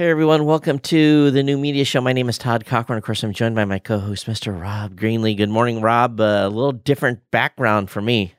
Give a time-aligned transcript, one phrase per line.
[0.00, 2.00] Hey everyone, welcome to the new media show.
[2.00, 2.96] My name is Todd Cochrane.
[2.96, 4.58] Of course, I'm joined by my co-host, Mr.
[4.58, 5.36] Rob Greenlee.
[5.36, 6.18] Good morning, Rob.
[6.18, 8.32] Uh, a little different background for me.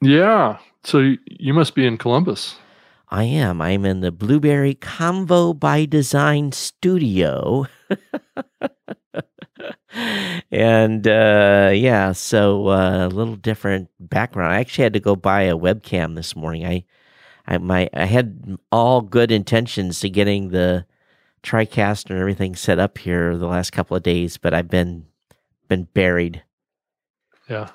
[0.00, 0.56] Yeah.
[0.84, 2.56] So you must be in Columbus.
[3.10, 3.60] I am.
[3.60, 7.66] I'm in the Blubrry Convo by Design studio.
[10.50, 14.54] and uh, yeah, so uh, a little different background.
[14.54, 16.64] I actually had to go buy a webcam this morning.
[16.64, 16.86] I
[17.46, 20.86] I my I had all good intentions to getting the
[21.42, 25.06] TriCast and everything set up here the last couple of days, but I've been
[25.68, 26.42] been buried.
[27.48, 27.70] Yeah,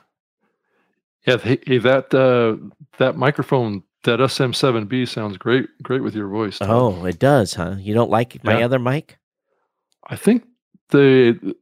[1.25, 1.37] yeah.
[1.37, 2.57] Hey, that uh,
[2.97, 6.59] that microphone, that SM7B sounds great, great with your voice.
[6.59, 6.69] Tom.
[6.69, 7.75] Oh, it does, huh?
[7.79, 8.65] You don't like my yeah.
[8.65, 9.17] other mic?
[10.07, 10.45] I think
[10.89, 11.55] the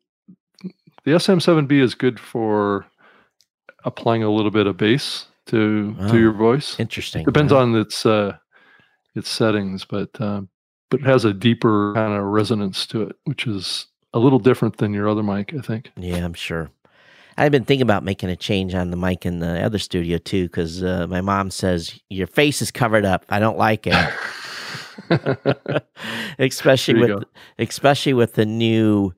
[1.04, 2.86] the SM7B is good for
[3.86, 6.80] applying a little bit of bass to oh, to your voice.
[6.80, 7.26] Interesting.
[7.26, 8.38] Depends on its uh,
[9.16, 10.42] its settings, but uh,
[10.90, 14.78] but it has a deeper kind of resonance to it, which is a little different
[14.78, 15.92] than your other mic, I think.
[15.96, 16.72] Yeah, I'm sure.
[17.38, 20.46] I've been thinking about making a change on the mic in the other studio too,
[20.46, 23.26] because uh, my mom says your face is covered up.
[23.30, 24.14] I don't like it,
[26.40, 27.24] especially with go.
[27.58, 29.14] especially with the new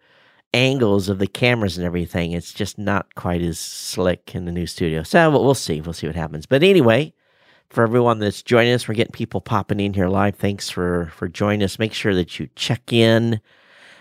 [0.54, 2.34] angles of the cameras and everything.
[2.34, 5.04] It's just not quite as slick in the new studio.
[5.04, 5.82] So we'll see.
[5.82, 6.46] We'll see what happens.
[6.46, 7.14] But anyway,
[7.70, 10.36] for everyone that's joining us, we're getting people popping in here live.
[10.36, 11.80] Thanks for for joining us.
[11.80, 13.40] Make sure that you check in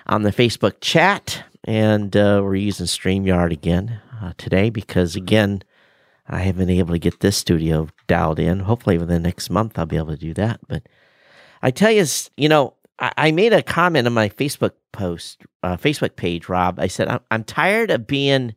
[0.06, 5.62] on the Facebook chat, and uh, we're using Streamyard again uh, today because again.
[6.32, 8.60] I haven't been able to get this studio dialed in.
[8.60, 10.60] Hopefully, within the next month, I'll be able to do that.
[10.68, 10.84] But
[11.60, 12.04] I tell you,
[12.36, 16.78] you know, I, made a comment on my Facebook post, uh, Facebook page, Rob.
[16.78, 18.54] I said, I'm, I'm tired of being,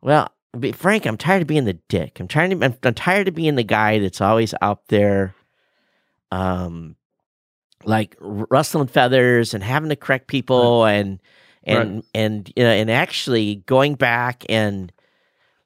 [0.00, 2.20] well, be frank, I'm tired of being the dick.
[2.20, 5.34] I'm trying to, I'm, I'm tired of being the guy that's always out there,
[6.30, 6.94] um,
[7.84, 10.92] like rustling feathers and having to correct people right.
[10.92, 11.18] and,
[11.64, 12.04] and, right.
[12.14, 14.92] and, you know, and actually going back and,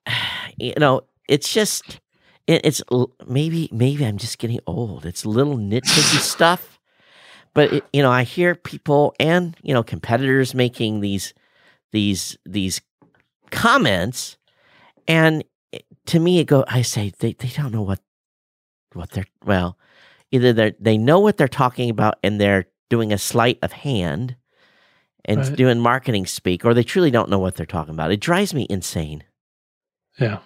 [0.57, 2.01] you know, it's just,
[2.47, 2.83] it, it's
[3.27, 5.05] maybe, maybe I'm just getting old.
[5.05, 6.76] It's little nitpicky stuff
[7.57, 11.33] but it, you know, I hear people and you know competitors making these
[11.91, 12.83] these these
[13.51, 14.37] comments,
[15.09, 16.65] and it, to me, it go.
[16.69, 18.01] I say they they don't know what
[18.93, 19.79] what they're well.
[20.31, 24.37] Either they they know what they're talking about and they're doing a sleight of hand
[25.25, 25.57] and right.
[25.57, 28.13] doing marketing speak, or they truly don't know what they're talking about.
[28.13, 29.25] It drives me insane.
[30.19, 30.41] Yeah.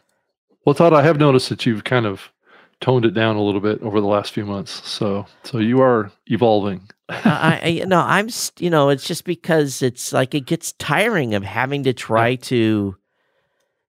[0.65, 2.31] Well, Todd, I have noticed that you've kind of
[2.81, 4.87] toned it down a little bit over the last few months.
[4.89, 6.89] So, so you are evolving.
[7.09, 11.45] I, I, no, I'm, you know, it's just because it's like it gets tiring of
[11.45, 12.37] having to try yeah.
[12.37, 12.97] to,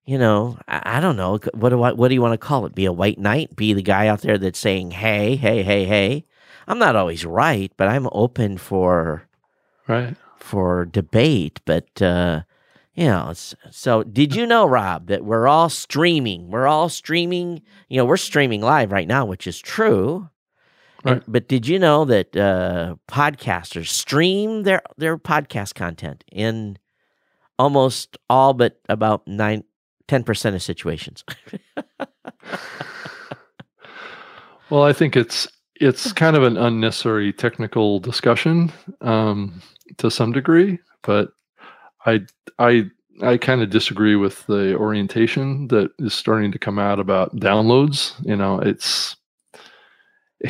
[0.04, 2.66] you know, I, I, don't know, what do I, what do you want to call
[2.66, 2.74] it?
[2.74, 3.56] Be a white knight?
[3.56, 6.24] Be the guy out there that's saying, hey, hey, hey, hey.
[6.68, 9.28] I'm not always right, but I'm open for,
[9.88, 11.60] right, for debate.
[11.64, 12.42] But uh,
[12.94, 13.32] you know,
[13.70, 16.50] so did you know, Rob, that we're all streaming?
[16.50, 17.62] We're all streaming.
[17.88, 20.28] You know, we're streaming live right now, which is true.
[21.04, 21.14] Right.
[21.14, 26.78] And, but did you know that uh, podcasters stream their their podcast content in
[27.58, 29.64] almost all but about nine,
[30.08, 31.24] 10 percent of situations?
[34.70, 38.70] well, I think it's it's kind of an unnecessary technical discussion
[39.00, 39.62] um,
[39.96, 41.32] to some degree, but
[42.06, 42.20] I
[42.58, 42.90] I
[43.22, 48.14] I kind of disagree with the orientation that is starting to come out about downloads.
[48.26, 49.16] You know, it's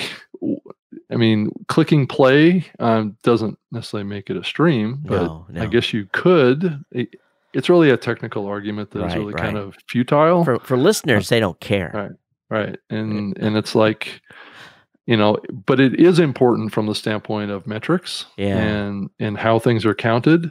[1.10, 5.62] I mean, clicking play um, doesn't necessarily make it a stream, but no, no.
[5.62, 6.82] I guess you could.
[6.90, 7.14] It,
[7.52, 9.42] it's really a technical argument that right, is really right.
[9.42, 11.28] kind of futile for for listeners.
[11.28, 12.10] They don't care, right?
[12.48, 14.22] Right, and and it's like
[15.06, 15.36] you know,
[15.66, 18.56] but it is important from the standpoint of metrics yeah.
[18.56, 20.50] and and how things are counted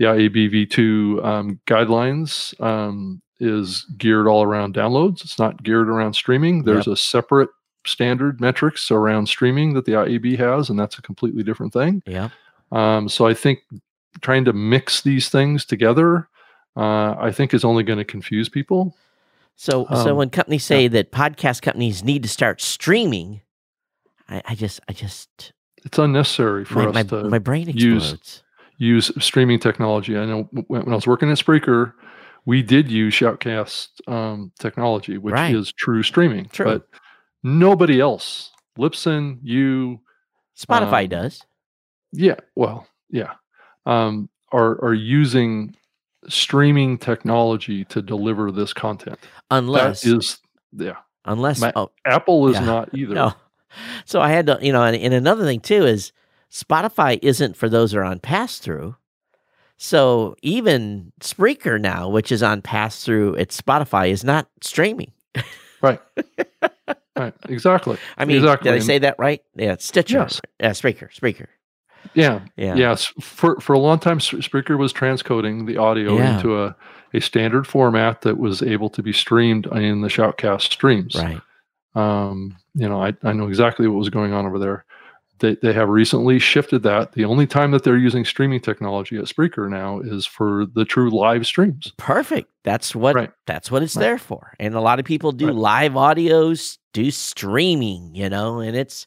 [0.00, 5.22] the IABV2 um, guidelines um, is geared all around downloads.
[5.22, 6.64] It's not geared around streaming.
[6.64, 6.94] There's yep.
[6.94, 7.50] a separate
[7.86, 12.02] standard metrics around streaming that the IAB has, and that's a completely different thing.
[12.06, 12.30] Yeah.
[12.72, 13.58] Um, so I think
[14.22, 16.28] trying to mix these things together,
[16.78, 18.96] uh, I think, is only going to confuse people.
[19.56, 20.88] So, so um, when companies say yeah.
[20.88, 23.42] that podcast companies need to start streaming,
[24.30, 25.52] I, I just, I just,
[25.84, 28.12] it's unnecessary for my, us my, to my brain explodes.
[28.12, 28.42] use
[28.80, 30.16] use streaming technology.
[30.16, 31.92] I know when, I was working at Spreaker,
[32.46, 35.54] we did use Shoutcast um, technology, which right.
[35.54, 36.46] is true streaming.
[36.46, 36.64] True.
[36.64, 36.88] But
[37.42, 40.00] nobody else, Libsyn, you,
[40.58, 41.42] Spotify um, does.
[42.12, 42.36] Yeah.
[42.56, 43.34] Well, yeah.
[43.86, 45.76] Um, are are using
[46.28, 49.18] streaming technology to deliver this content.
[49.50, 50.38] Unless that is
[50.72, 50.96] yeah.
[51.26, 52.64] Unless My, oh, Apple is yeah.
[52.64, 53.14] not either.
[53.14, 53.34] No.
[54.06, 56.12] So I had to, you know, and, and another thing too is
[56.50, 58.96] Spotify isn't for those that are on pass through.
[59.76, 65.12] So even Spreaker now, which is on pass through at Spotify, is not streaming.
[65.80, 66.00] Right.
[67.16, 67.32] right.
[67.48, 67.96] Exactly.
[68.18, 68.70] I mean, exactly.
[68.70, 69.42] did I say that right?
[69.54, 70.18] Yeah, Stitcher.
[70.18, 70.40] Yes.
[70.60, 71.10] Yeah, Spreaker.
[71.14, 71.46] Spreaker.
[72.14, 72.40] Yeah.
[72.56, 72.74] Yeah.
[72.74, 73.06] Yes.
[73.20, 76.36] For for a long time, Spreaker was transcoding the audio Yeah.
[76.36, 76.76] into a,
[77.14, 81.14] a standard format that was able to be streamed in the Shoutcast streams.
[81.14, 81.40] Right.
[81.94, 84.84] Um, you know, I, I know exactly what was going on over there.
[85.40, 87.12] They, they have recently shifted that.
[87.12, 91.10] The only time that they're using streaming technology at Spreaker now is for the true
[91.10, 91.92] live streams.
[91.96, 92.50] Perfect.
[92.62, 93.30] That's what Right.
[93.46, 94.02] that's what it's Right.
[94.02, 94.52] there for.
[94.60, 95.54] And a lot of people do Right.
[95.54, 99.06] live audios, do streaming, you know, and it's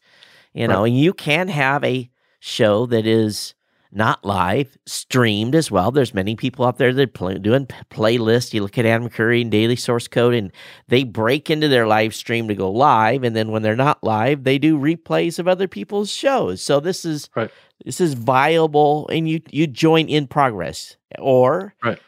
[0.53, 2.09] you know, and you can have a
[2.39, 3.55] show that is
[3.95, 5.91] not live, streamed as well.
[5.91, 8.53] There's many people out there that play, doing playlists.
[8.53, 10.51] You look at Adam Curry and Daily Source Code, and
[10.87, 14.43] they break into their live stream to go live, and then when they're not live,
[14.43, 16.61] they do replays of other people's shows.
[16.61, 17.51] So this is Right.
[17.85, 21.99] this is viable, and you you join in progress, or Right.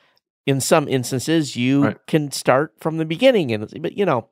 [0.45, 1.97] in some instances you Right.
[2.07, 4.27] can start from the beginning, and but you know,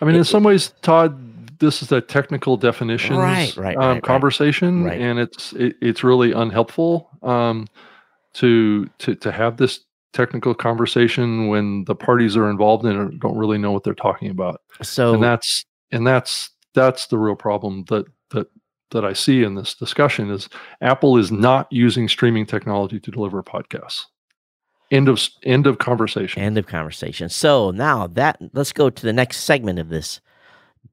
[0.00, 1.18] I mean, in some ways, Todd,
[1.58, 5.00] this is a technical definition Right, right, um, right, conversation, Right.
[5.00, 7.66] and it's it, it's really unhelpful um,
[8.34, 9.80] to to to have this
[10.12, 14.30] technical conversation when the parties are involved in it don't really know what they're talking
[14.30, 18.46] about, so and that's and that's that's the real problem that that
[18.90, 20.48] that I see in this discussion is
[20.80, 24.04] Apple is not using streaming technology to deliver podcasts.
[24.90, 26.40] End of end of conversation.
[26.40, 27.28] End of conversation.
[27.28, 30.20] So now that let's go to the next segment of this.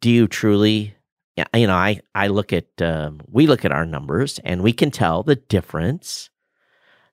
[0.02, 0.96] Do you truly?
[1.36, 4.72] Yeah, you know, I I look at um, we look at our numbers and we
[4.74, 6.30] can tell the difference.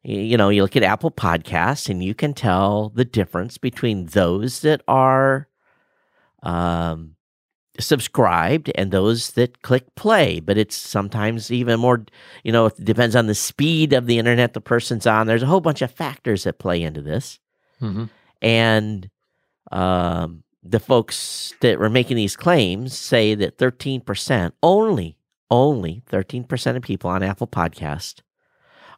[0.04, 4.60] You know, you look at Apple Podcasts and you can tell the difference between those
[4.60, 5.48] that are
[6.42, 7.14] um,
[7.78, 10.40] subscribed and those that click play.
[10.40, 12.04] But it's sometimes even more.
[12.42, 15.26] You know, it depends on the speed of the internet the person's on.
[15.26, 17.38] There's a whole bunch of factors that play into this
[17.80, 18.08] Mhm.
[18.40, 19.08] and
[19.70, 25.18] um, the folks that were making these claims say that 13% only
[25.50, 28.20] only 13% of people on apple podcast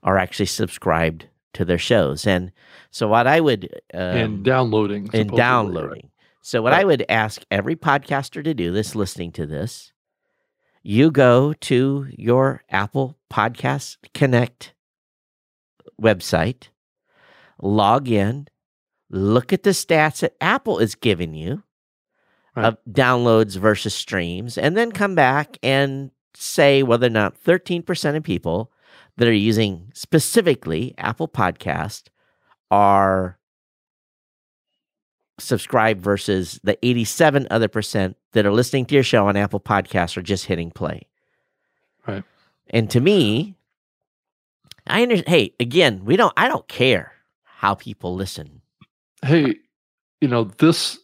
[0.02, 2.52] are actually subscribed to their shows and
[2.90, 5.02] so what i would um, and downloading.
[5.04, 5.36] and supposedly, right?
[5.36, 6.10] downloading
[6.42, 9.92] so what i would ask every podcaster to do this listening to this
[10.82, 14.74] you go to your apple podcast connect
[16.00, 16.68] website
[17.60, 18.46] log in
[19.10, 21.62] look at the stats that Apple is giving you
[22.56, 22.66] Right.
[22.66, 28.22] of downloads versus streams, and then come back and say whether or not 13% of
[28.22, 28.70] people
[29.16, 32.04] that are using specifically Apple Podcast
[32.70, 33.38] are
[35.38, 40.16] subscribed versus the 87 other percent that are listening to your show on Apple Podcasts
[40.16, 41.08] are just hitting play.
[42.06, 42.22] Right.
[42.70, 43.56] And to me,
[44.86, 45.28] I understand.
[45.28, 46.32] Hey, again, we don't.
[46.36, 47.12] I don't care
[47.42, 48.60] how people listen.
[49.24, 49.54] Hey
[50.20, 50.98] you know this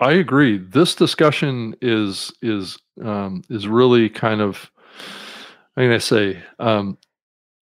[0.00, 4.70] i agree this discussion is is um is really kind of
[5.76, 6.96] i mean i say um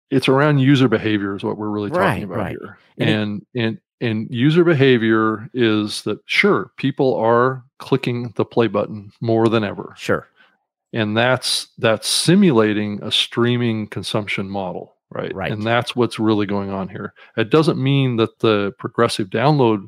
[0.09, 2.57] it's around user behavior is what we're really talking Right, about right.
[2.59, 9.11] here and and and user behavior is that sure people are clicking the play button
[9.21, 10.27] more than ever Sure.
[10.93, 15.51] and that's that's simulating a streaming consumption model right Right.
[15.51, 19.87] and that's what's really going on here it doesn't mean that the progressive download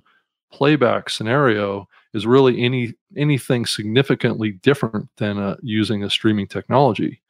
[0.54, 7.22] playback scenario is really any anything significantly different than uh, using a streaming technology.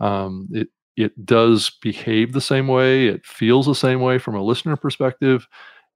[0.00, 3.06] Um, it it does behave the same way.
[3.06, 5.46] It feels the same way from a listener perspective.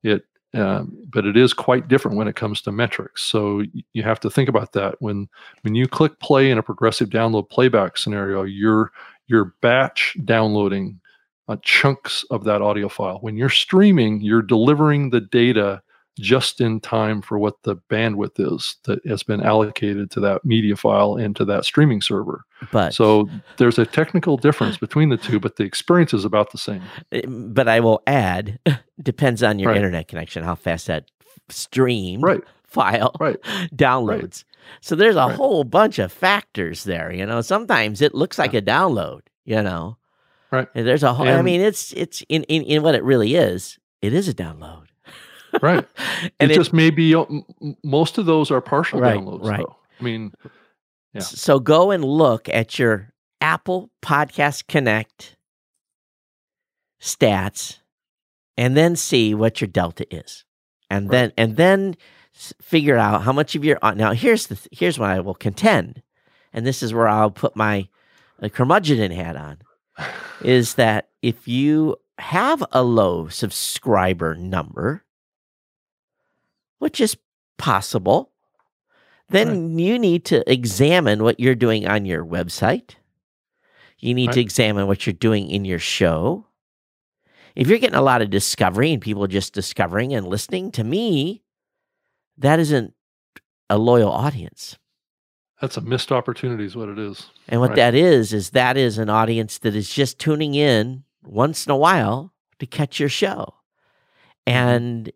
[0.03, 0.23] It
[0.55, 3.23] um, but it is quite different when it comes to metrics.
[3.23, 4.97] So you have to think about that.
[5.01, 5.29] When
[5.63, 8.93] when you click play in a progressive download playback scenario, you're
[9.27, 11.01] you're batch downloading
[11.49, 13.19] uh, chunks of that audio file.
[13.21, 15.83] When you're streaming, you're delivering the data
[16.19, 20.75] just in time for what the bandwidth is that has been allocated to that media
[20.77, 22.45] file and to that streaming server.
[22.73, 26.59] But So there's a technical difference between the two, but the experience is about the
[26.59, 26.83] same.
[27.13, 28.59] eh, but I will add
[29.03, 29.77] depends on your Right.
[29.77, 31.11] internet connection how fast that
[31.49, 33.37] stream Right, file right,
[33.75, 34.45] downloads.
[34.81, 35.37] So there's a Right.
[35.37, 37.41] whole bunch of factors there, you know.
[37.41, 39.99] Sometimes it looks like a download, you know.
[40.51, 40.69] Right.
[40.75, 43.79] And there's a whole I mean it's it's in, in in what it really is.
[44.01, 44.86] It is a download.
[45.63, 45.87] Right.
[46.41, 47.45] and it, it- just may be m-
[47.85, 49.59] most of those are partial Right, downloads, right.
[49.61, 49.77] though.
[50.01, 50.33] I mean,
[51.15, 51.21] yeah.
[51.21, 55.37] So go and look at your Apple Podcast Connect
[57.01, 57.79] stats
[58.57, 60.45] and then see what your delta is.
[60.91, 61.11] And Right.
[61.13, 61.97] then and then
[62.61, 66.03] figure out how much of your uh, now here's the here's what I will contend.
[66.53, 67.89] And this is where I'll put my
[68.43, 69.59] uh, curmudgeon hat on.
[70.43, 75.03] is that if you have a low subscriber number,
[76.79, 77.17] which is
[77.59, 78.33] possible,
[79.29, 79.81] then right.
[79.83, 82.95] you need to examine what you're doing on your website.
[83.99, 84.35] You need right.
[84.35, 86.47] to examine what you're doing in your show.
[87.55, 91.43] If you're getting a lot of discovery and people just discovering and listening, to me,
[92.37, 92.93] that isn't
[93.71, 94.79] a loyal audience.
[95.61, 97.31] That's a missed opportunity, is what it is.
[97.49, 97.77] And what right.
[97.77, 101.77] that is, is that is an audience that is just tuning in once in a
[101.77, 103.55] while to catch your show.
[104.47, 104.59] Mm-hmm.
[104.59, 105.13] And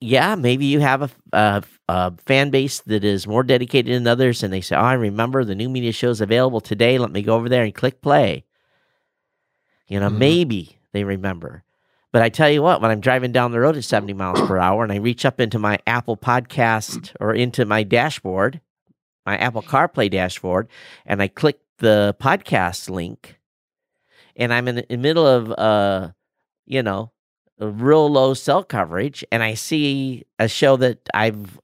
[0.00, 4.42] yeah, maybe you have a, a, a, fan base that is more dedicated than others,
[4.42, 6.98] and they say, "Oh, I remember the new media show is available today.
[6.98, 8.44] Let me go over there and click play."
[9.88, 10.18] You know, mm-hmm.
[10.18, 11.62] maybe they remember.
[12.12, 14.56] But I tell you what, when I'm driving down the road at 70 miles per
[14.56, 18.60] hour and I reach up into my Apple Podcast or into my dashboard,
[19.26, 20.68] my Apple CarPlay dashboard,
[21.04, 23.38] and I click the podcast link,
[24.34, 26.12] and I'm in the middle of, uh,
[26.64, 27.12] you know,
[27.58, 31.58] real low cell coverage, and I see a show that I've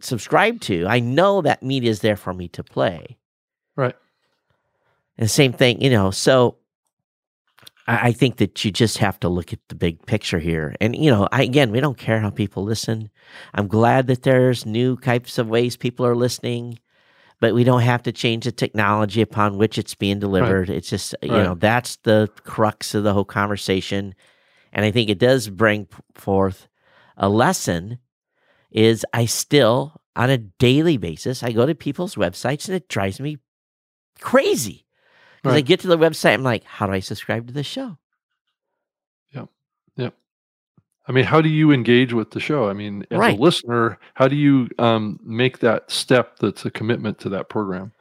[0.00, 3.18] subscribed to, I know that media is there for me to play.
[3.76, 3.96] Right.
[5.18, 6.56] And same thing, you know, so
[7.86, 10.74] I, think that you just have to look at the big picture here.
[10.80, 13.10] And, you know, I, again, we don't care how people listen.
[13.52, 16.78] I'm glad that there's new types of ways people are listening,
[17.40, 20.70] but we don't have to change the technology upon which it's being delivered.
[20.70, 20.78] Right.
[20.78, 21.42] It's just, you right.
[21.42, 24.14] know, that's the crux of the whole conversation.
[24.74, 26.68] And I think it does bring forth
[27.16, 27.98] a lesson
[28.72, 33.20] is I still, on a daily basis, I go to people's websites and it drives
[33.20, 33.38] me
[34.20, 34.84] crazy
[35.36, 35.58] because right.
[35.58, 37.98] I get to the website, I'm like, how do I subscribe to this show?
[39.32, 39.48] Yep.
[39.96, 40.14] Yep.
[41.06, 42.68] I mean, how do you engage with the show?
[42.68, 43.38] I mean, as right.
[43.38, 47.92] a listener, how do you um, make that step that's a commitment to that program?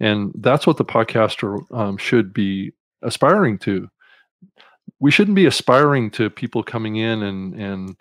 [0.00, 3.88] And that's what the podcaster um, should be aspiring to.
[5.00, 7.96] We shouldn't be aspiring to people coming in and and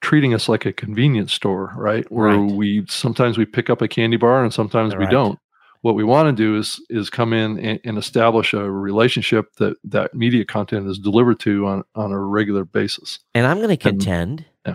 [0.00, 2.10] treating us like a convenience store, right?
[2.12, 2.52] Where right.
[2.52, 5.00] we sometimes we pick up a candy bar and sometimes right.
[5.00, 5.38] we don't
[5.84, 9.76] what we want to do is is come in and, and, establish a relationship that
[9.84, 13.18] that media content is delivered to on on a regular basis.
[13.34, 14.46] And I'm going to contend.
[14.64, 14.74] And,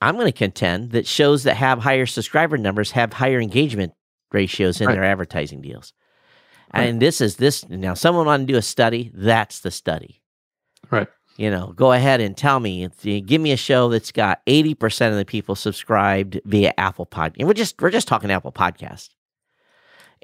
[0.00, 3.94] I'm going to contend that shows that have higher subscriber numbers have higher engagement
[4.32, 4.94] ratios in right.
[4.94, 5.92] their advertising deals.
[6.70, 7.94] And this is this now.
[7.94, 9.10] Someone want to do a study.
[9.12, 10.22] That's the study.
[10.94, 11.08] Right.
[11.36, 12.88] You know, go ahead and tell me.
[13.02, 17.36] Give me a show that's got eighty percent of the people subscribed via Apple Podcast.
[17.38, 19.10] And we're just we're just talking Apple Podcast.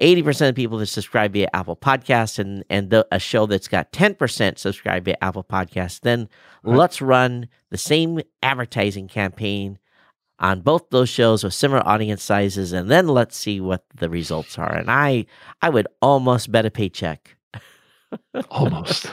[0.01, 3.91] 80% of people that subscribe via Apple Podcasts and, and the, a show that's got
[3.91, 6.27] 10% subscribed via Apple Podcasts, then
[6.63, 6.75] right.
[6.75, 9.77] let's run the same advertising campaign
[10.39, 14.57] on both those shows with similar audience sizes and then let's see what the results
[14.57, 14.73] are.
[14.73, 15.27] And I
[15.61, 17.37] I would almost bet a paycheck
[18.49, 19.07] Almost.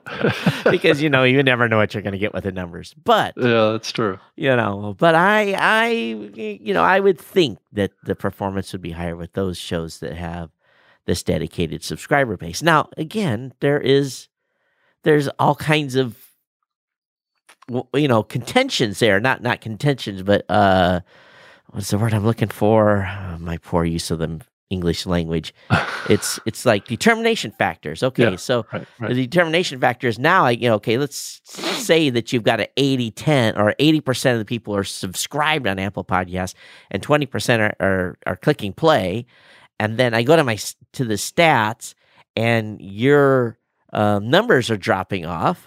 [0.70, 2.94] because you know you never know what you're going to get with the numbers.
[3.04, 4.18] But yeah, that's true.
[4.36, 8.92] You know, but I I you know I would think that the performance would be
[8.92, 10.50] higher with those shows that have
[11.06, 12.62] this dedicated subscriber base.
[12.62, 14.28] Now, again, there is
[15.02, 16.16] there's all kinds of
[17.94, 19.20] you know contentions there.
[19.20, 21.00] Not not contentions, but uh,
[21.70, 23.06] what's the word I'm looking for?
[23.06, 25.54] Uh, my poor use of them English language.
[26.08, 28.02] it's it's like determination factors.
[28.02, 29.14] Okay, yeah, so right, right.
[29.14, 33.10] the determination factors now, like, you know, okay, let's say that you've got an 80
[33.12, 36.54] 10 or 80% of the people are subscribed on Apple Podcasts
[36.90, 39.26] and 20% are, are, are clicking play.
[39.80, 40.58] And then I go to my
[40.92, 41.94] to the stats
[42.36, 43.58] and your
[43.92, 45.66] um, numbers are dropping off.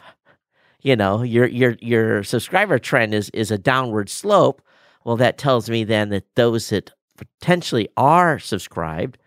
[0.81, 4.61] You know, your your your subscriber trend is is a downward slope.
[5.03, 6.91] Well, that tells me then that those that
[7.39, 9.17] potentially are subscribed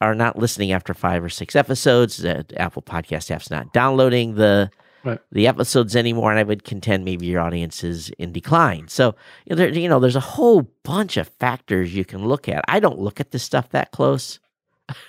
[0.00, 2.18] are not listening after five or six episodes.
[2.18, 4.70] The Apple Podcast app's not downloading the
[5.04, 5.18] right.
[5.32, 8.88] the episodes anymore, and I would contend maybe your audience is in decline.
[8.88, 9.14] So
[9.46, 12.64] you know, there, you know, there's a whole bunch of factors you can look at.
[12.68, 14.38] I don't look at this stuff that close,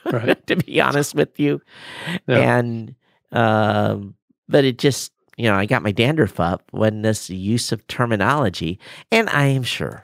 [0.05, 0.43] right.
[0.47, 1.61] to be honest with you,
[2.27, 2.57] yeah.
[2.57, 2.95] and
[3.31, 4.15] um,
[4.47, 8.79] but it just you know, I got my dandruff up when this use of terminology,
[9.11, 10.03] and I am sure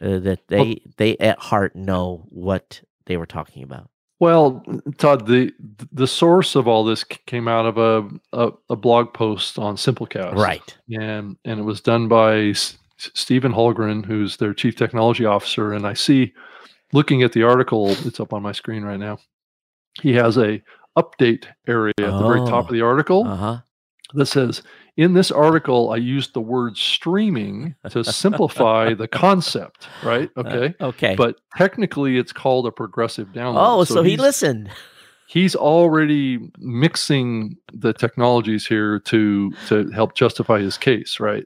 [0.00, 3.90] uh, that they well, they at heart know what they were talking about.
[4.20, 4.64] Well,
[4.98, 5.52] Todd, the
[5.92, 10.34] the source of all this came out of a, a, a blog post on Simplecast,
[10.34, 10.76] right?
[10.90, 15.72] And and it was done by S- Stephen Holmgren, who's their chief technology officer.
[15.72, 16.34] And I see,
[16.92, 19.18] looking at the article, it's up on my screen right now.
[20.00, 20.62] He has a
[20.96, 23.58] update area at the very top of the article uh-huh.
[24.14, 24.62] that says
[24.98, 30.28] in this article, I used the word streaming to simplify the concept, right?
[30.36, 30.74] Uh, okay.
[30.80, 31.14] Uh, okay.
[31.14, 33.54] But technically, it's called a progressive download.
[33.64, 34.68] Oh, so, so he listened.
[35.28, 41.44] he's already mixing the technologies here to to help justify his case, right?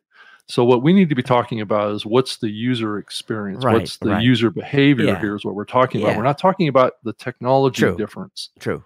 [0.49, 3.99] So what we need to be talking about is what's the user experience, Right, what's
[3.99, 4.23] the right.
[4.23, 5.21] user behavior Yeah.
[5.21, 6.09] here is what we're talking Yeah.
[6.09, 6.17] about.
[6.17, 7.97] We're not talking about the technology True.
[7.97, 8.49] difference.
[8.59, 8.83] True.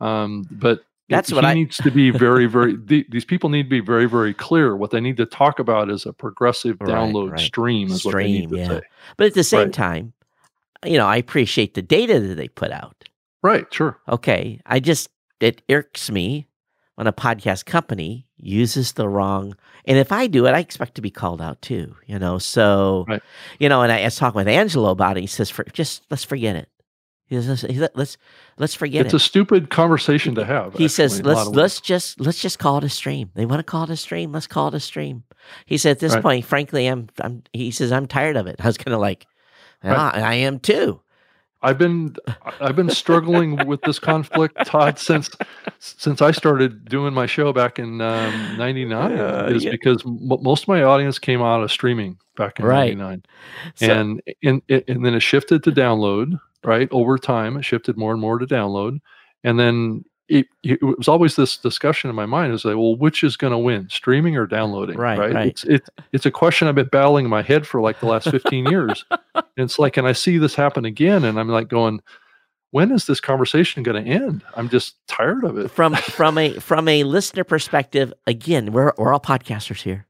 [0.00, 2.76] Um, but That's he what I- needs to be very, very.
[2.84, 4.76] the, these people need to be very, very clear.
[4.76, 7.40] What they need to talk about is a progressive Right, download right.
[7.40, 7.90] stream.
[7.90, 8.68] Is what they need Stream, to yeah.
[8.80, 8.80] say.
[9.16, 9.72] But at the same Right.
[9.72, 10.12] time,
[10.84, 13.08] you know, I appreciate the data that they put out.
[13.42, 13.72] Right.
[13.72, 13.98] Sure.
[14.08, 14.60] Okay.
[14.66, 15.08] I just,
[15.40, 16.48] it irks me
[16.96, 21.02] when a podcast company uses the wrong, and if I do it, I expect to
[21.02, 22.38] be called out too, you know?
[22.38, 23.22] So, Right.
[23.60, 25.20] you know, and I, I was talking with Angelo about it.
[25.20, 26.68] He says, for, just let's forget it.
[27.28, 27.64] He says,
[27.94, 28.16] let's,
[28.58, 29.16] let's forget it's it.
[29.16, 30.74] a stupid conversation to have.
[30.74, 33.30] he says, actually, lot let's, let's just, let's just call it a stream.
[33.34, 34.30] They want to call it a stream.
[34.32, 35.24] Let's call it a stream.
[35.64, 36.22] He said, at this Right.
[36.22, 38.56] point, frankly, I'm, I'm, he says, I'm tired of it.
[38.60, 39.26] I was kind of like,
[39.84, 39.94] Right.
[39.96, 41.00] "Ah, I am too.
[41.62, 42.14] I've been
[42.60, 45.30] I've been struggling with this conflict, Todd, since
[45.78, 49.18] since I started doing my show back in um, '99.
[49.18, 49.70] Uh, is yeah.
[49.72, 52.96] because m- most of my audience came out of streaming back in Right.
[52.96, 53.22] '99,
[53.74, 56.38] So- and and and then it shifted to download.
[56.64, 59.00] Right over time, it shifted more and more to download,
[59.44, 63.22] and then it, it was always this discussion in my mind: is like, well, which
[63.22, 64.96] is going to win, streaming or downloading?
[64.96, 65.48] Right, right.
[65.48, 68.30] It's it's it's a question I've been battling in my head for like the last
[68.30, 69.04] 15 years.
[69.34, 72.00] And it's like, and I see this happen again, and I'm like going,
[72.70, 74.42] when is this conversation going to end?
[74.54, 75.70] I'm just tired of it.
[75.70, 80.06] from from a from a listener perspective, again, we're we're all podcasters here,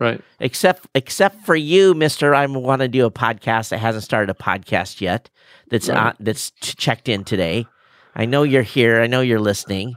[0.00, 0.20] Right.
[0.38, 2.34] except except for you, Mister.
[2.34, 5.28] I want to do a podcast that hasn't started a podcast yet.
[5.70, 5.98] That's Right.
[5.98, 7.66] on, that's t- checked in today.
[8.14, 9.00] I know you're here.
[9.02, 9.96] I know you're listening.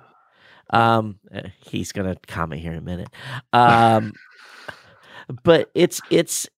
[0.71, 3.09] Um, uh, he's gonna comment here in a minute.
[3.53, 4.13] Um,
[5.43, 6.49] but it's it's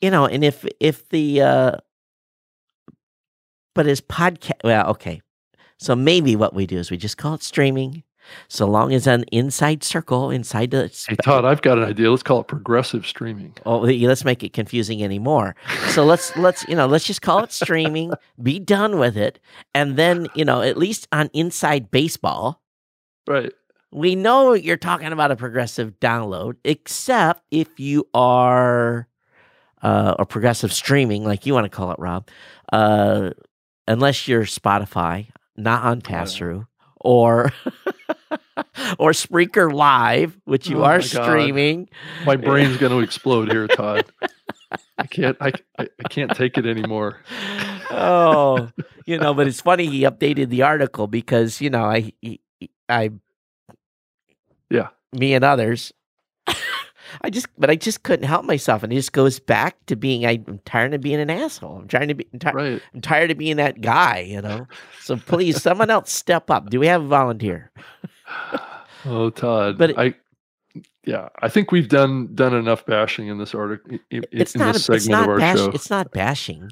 [0.00, 1.72] you know, and if if the uh,
[3.74, 5.20] but as podcast, well, okay.
[5.78, 8.02] So maybe what we do is we just call it streaming.
[8.48, 12.10] So long as an inside circle inside the Hey, Todd, I've got an idea.
[12.10, 13.54] Let's call it progressive streaming.
[13.66, 15.54] Oh, let's make it confusing anymore.
[15.88, 18.12] So let's let's you know let's just call it streaming.
[18.42, 19.38] be done with it,
[19.74, 22.60] and then you know at least on Inside Baseball,
[23.26, 23.52] Right.
[23.92, 29.06] we know you're talking about a progressive download, except if you are
[29.82, 32.28] uh, or progressive streaming, like you want to call it, Rob.
[32.72, 33.30] Uh,
[33.86, 37.52] unless you're Spotify, not on pass through, or
[38.98, 41.88] or Spreaker Live, which you Oh are my streaming.
[42.24, 44.04] My brain's going to explode here, Todd.
[44.98, 45.36] I can't.
[45.40, 47.20] I, I can't take it anymore.
[47.90, 48.70] oh,
[49.06, 52.12] you know, but it's funny he updated the article because you know I
[52.88, 53.10] I
[54.70, 54.88] Yeah.
[55.12, 55.92] me and others.
[57.22, 60.26] I just, but I just couldn't help myself, and it just goes back to being.
[60.26, 61.76] I'm tired of being an asshole.
[61.78, 62.26] I'm trying to be.
[62.44, 62.82] I'm, Right.
[62.92, 64.68] I'm tired of being that guy, you know.
[65.00, 66.68] So please, someone else step up.
[66.68, 67.70] Do we have a volunteer?
[69.04, 69.78] Oh, Todd.
[69.78, 70.14] But it- I.
[71.04, 73.98] Yeah, I think we've done done enough bashing in this article.
[74.10, 74.74] In, It's in not.
[74.74, 75.56] this It's segment of not our bash.
[75.58, 75.70] show.
[75.70, 76.70] It's not bashing.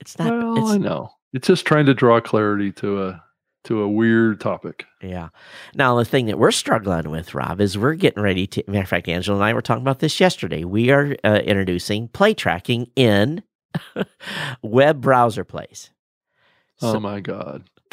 [0.00, 0.32] It's not.
[0.32, 1.10] well, it's, I know.
[1.32, 3.22] It's just trying to draw clarity to a
[3.64, 4.84] to a weird topic.
[5.02, 5.28] Yeah.
[5.74, 8.64] Now the thing that we're struggling with, Rob, is we're getting ready to.
[8.66, 10.64] Matter of fact, Angelo and I were talking about this yesterday.
[10.64, 13.42] We are uh, introducing play tracking in
[14.62, 15.90] web browser plays.
[16.82, 17.62] oh my god.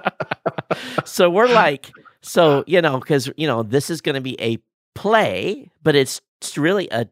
[1.04, 4.58] so we're like, so you know, because you know this is going to be a
[4.94, 7.08] play, but it's, it's really a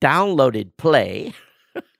[0.00, 1.32] downloaded play.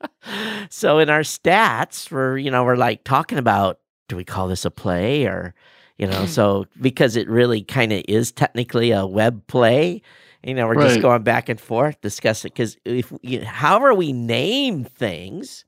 [0.71, 4.65] so in our stats, we're you know we're like talking about do we call this
[4.65, 5.55] a play or
[5.97, 10.03] you know so because it really kind of is technically a web play.
[10.45, 14.83] You know, we're just going back and forth discussing because if you, however we name
[14.83, 15.65] things,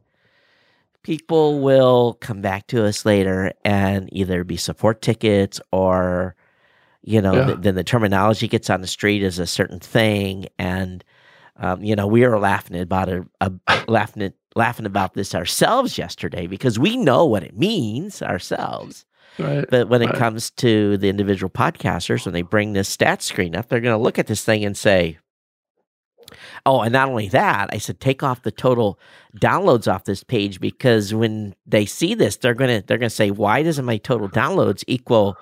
[1.04, 6.34] people will come back to us later and either be support tickets or
[7.02, 7.44] you know Yeah.
[7.46, 11.04] th- then the terminology gets on the street as a certain thing and
[11.58, 13.50] um, you know we were laughing about it uh,
[13.86, 19.04] laughing at, laughing about this ourselves yesterday because we know what it means ourselves
[19.38, 19.66] right.
[19.68, 20.14] but when it Right.
[20.14, 24.02] comes to the individual podcasters when they bring this stats screen up they're going to
[24.02, 25.18] look at this thing and say
[26.66, 28.98] Oh, and not only that, I said take off the total
[29.38, 33.62] downloads off this page because when they see this, they're gonna they're gonna say, why
[33.62, 35.36] doesn't my total downloads equal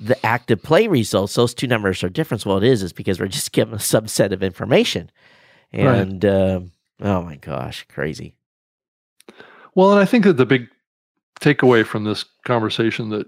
[0.00, 1.34] the active play results?
[1.34, 2.46] Those two numbers are different.
[2.46, 5.10] Well, it is is because we're just given a subset of information,
[5.72, 5.84] Right.
[6.00, 8.34] and um, oh my gosh, crazy.
[9.74, 10.68] Well, and I think that the big
[11.40, 13.26] takeaway from this conversation that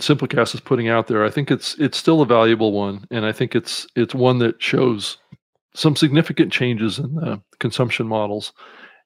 [0.00, 3.30] Simplecast is putting out there, I think it's it's still a valuable one, and I
[3.32, 5.18] think it's it's one that shows
[5.74, 8.52] some significant changes in the consumption models,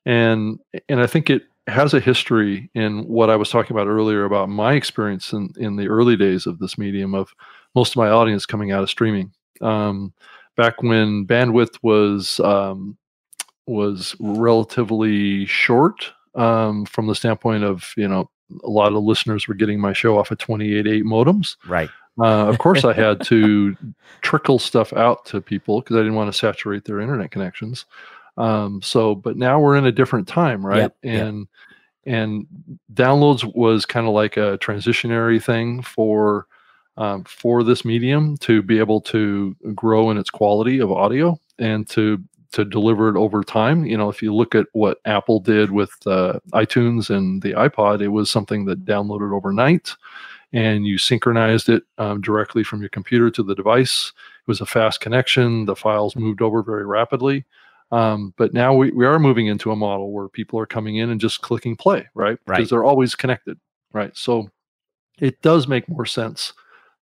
[0.05, 4.25] and and I think it has a history in what I was talking about earlier
[4.25, 7.31] about my experience in, in the early days of this medium of
[7.75, 9.33] most of my audience coming out of streaming.
[9.61, 10.15] Um,
[10.57, 12.97] back when bandwidth was um,
[13.67, 18.31] was relatively short um, from the standpoint of you know
[18.65, 21.57] a lot of listeners were getting my show off of 28.8 modems.
[21.67, 21.91] Right.
[22.21, 23.77] Uh, of course, I had to
[24.23, 27.85] trickle stuff out to people because I didn't want to saturate their internet connections.
[28.37, 30.79] Um, so, but now we're in a different time, right?
[30.79, 31.49] Yep, and
[32.05, 32.15] yep.
[32.15, 32.47] and
[32.95, 36.47] downloads was kind of like a transitionary thing for
[36.97, 41.89] um, for this medium to be able to grow in its quality of audio and
[41.91, 43.85] to to deliver it over time.
[43.85, 48.01] You know, if you look at what Apple did with uh, iTunes and the iPod,
[48.01, 49.95] it was something that downloaded overnight
[50.53, 54.13] and you synchronized it um, directly from your computer to the device.
[54.43, 55.67] It was a fast connection.
[55.67, 57.45] The files moved over very rapidly.
[57.91, 61.11] Um, but now we, we are moving into a model where people are coming in
[61.11, 62.39] and just clicking play, right?
[62.47, 62.57] Right.
[62.57, 63.59] Because they're always connected,
[63.93, 64.15] right?
[64.17, 64.51] So
[65.19, 66.53] it does make more sense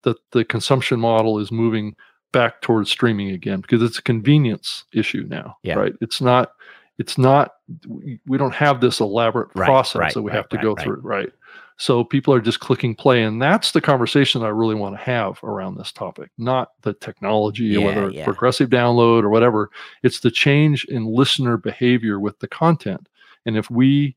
[0.02, 1.96] that the consumption model is moving
[2.32, 5.74] back towards streaming again because it's a convenience issue now, Yeah.
[5.74, 5.92] right?
[6.00, 6.52] It's not
[6.98, 7.52] it's not
[7.88, 10.74] we don't have this elaborate Right, process right, that we right, have to right, go
[10.74, 10.84] right.
[10.84, 11.32] through, right?
[11.78, 15.38] So people are just clicking play, and that's the conversation I really want to have
[15.42, 18.24] around this topic, not the technology, Yeah, whether it's yeah.
[18.24, 19.70] progressive download or whatever.
[20.02, 23.08] It's the change in listener behavior with the content,
[23.44, 24.16] and if we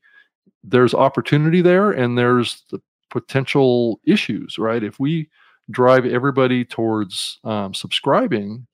[0.64, 4.82] there's opportunity there, and there's the potential issues, right?
[4.82, 5.28] If we
[5.70, 8.66] drive everybody towards um, subscribing,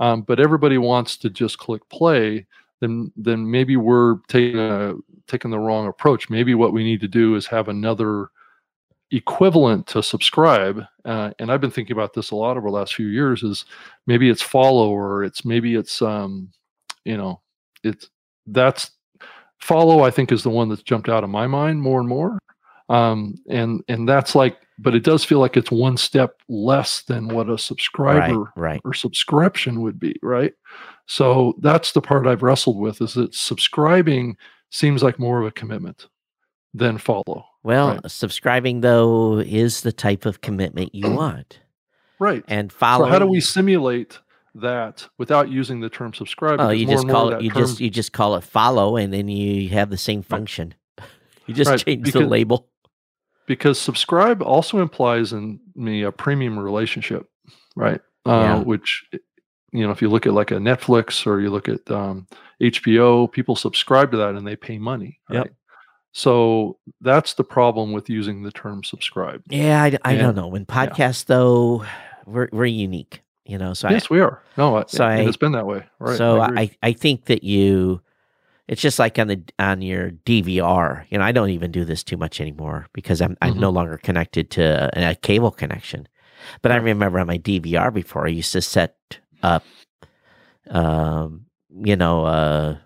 [0.00, 2.46] um, but everybody wants to just click play,
[2.80, 4.94] then then maybe we're taking a
[5.28, 6.28] taking the wrong approach.
[6.28, 8.28] Maybe what we need to do is have another
[9.10, 10.82] equivalent to subscribe.
[11.04, 13.42] Uh, and I've been thinking about this a lot over the last few years.
[13.42, 13.64] Is
[14.06, 16.50] maybe it's follow or it's maybe it's um,
[17.04, 17.40] you know,
[17.82, 18.08] it's
[18.46, 18.90] that's
[19.60, 20.02] follow.
[20.02, 22.38] I think is the one that's jumped out of my mind more and more.
[22.88, 27.28] Um, and and that's like, but it does feel like it's one step less than
[27.28, 28.72] what a subscriber Right.
[28.72, 28.80] Right.
[28.84, 30.52] or subscription would be, right?
[31.06, 34.36] So that's the part I've wrestled with is that subscribing
[34.70, 36.08] seems like more of a commitment
[36.74, 37.44] than follow.
[37.64, 38.10] Well, Right.
[38.10, 41.60] subscribing though is the type of commitment you want,
[42.20, 42.44] Right.
[42.46, 44.20] and So how do we simulate
[44.54, 46.60] that without using the term subscribe?
[46.60, 47.42] Oh, you just call it.
[47.42, 50.74] You term- just you just call it follow, and then you have the same function.
[51.46, 52.70] You just Right, change the label.
[53.46, 57.28] because subscribe also implies in me a premium relationship,
[57.76, 58.00] right?
[58.24, 59.04] Uh, Which,
[59.70, 62.26] you know, if you look at like a Netflix or you look at um,
[62.62, 65.52] HBO, people subscribe to that and they pay money, Yep.
[66.16, 69.42] So that's the problem with using the term subscribe.
[69.50, 70.46] Yeah, I, I And- don't know.
[70.46, 71.84] When podcasts though,
[72.24, 73.74] we're we're unique, you know.
[73.74, 74.40] So yes, we are.
[74.56, 76.16] No, I, so I- it's been that way, right?
[76.16, 76.48] so I.
[76.60, 78.00] I, I think that you
[78.68, 81.04] it's just like on the on your DVR.
[81.10, 83.98] You know, I don't even do this too much anymore because I'm I'm no longer
[83.98, 86.06] connected to a, a cable connection.
[86.62, 88.96] But I remember on my DVR before I used to set
[89.42, 89.64] up
[90.70, 91.46] um
[91.84, 92.76] you know uh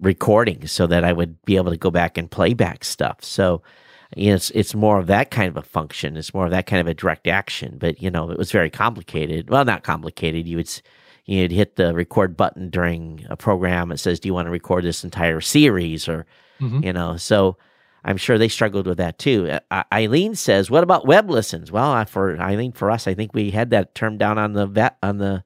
[0.00, 3.22] recordings so that I would be able to go back and play back stuff.
[3.24, 3.62] So
[4.16, 6.16] you know, it's it's more of that kind of a function.
[6.16, 7.76] It's more of that kind of a direct action.
[7.78, 9.50] But you know, it was very complicated.
[9.50, 10.46] Well, not complicated.
[10.46, 10.82] You would
[11.24, 13.90] you'd hit the record button during a program.
[13.90, 16.24] It says, "Do you want to record this entire series?" Or
[16.60, 16.84] Mhm.
[16.84, 17.56] you know, so
[18.04, 19.50] I'm sure they struggled with that too.
[19.50, 23.34] Uh, I- Eileen says, "What about web listens?" Well, for Eileen, for us, I think
[23.34, 25.42] we had that term down on the vet on the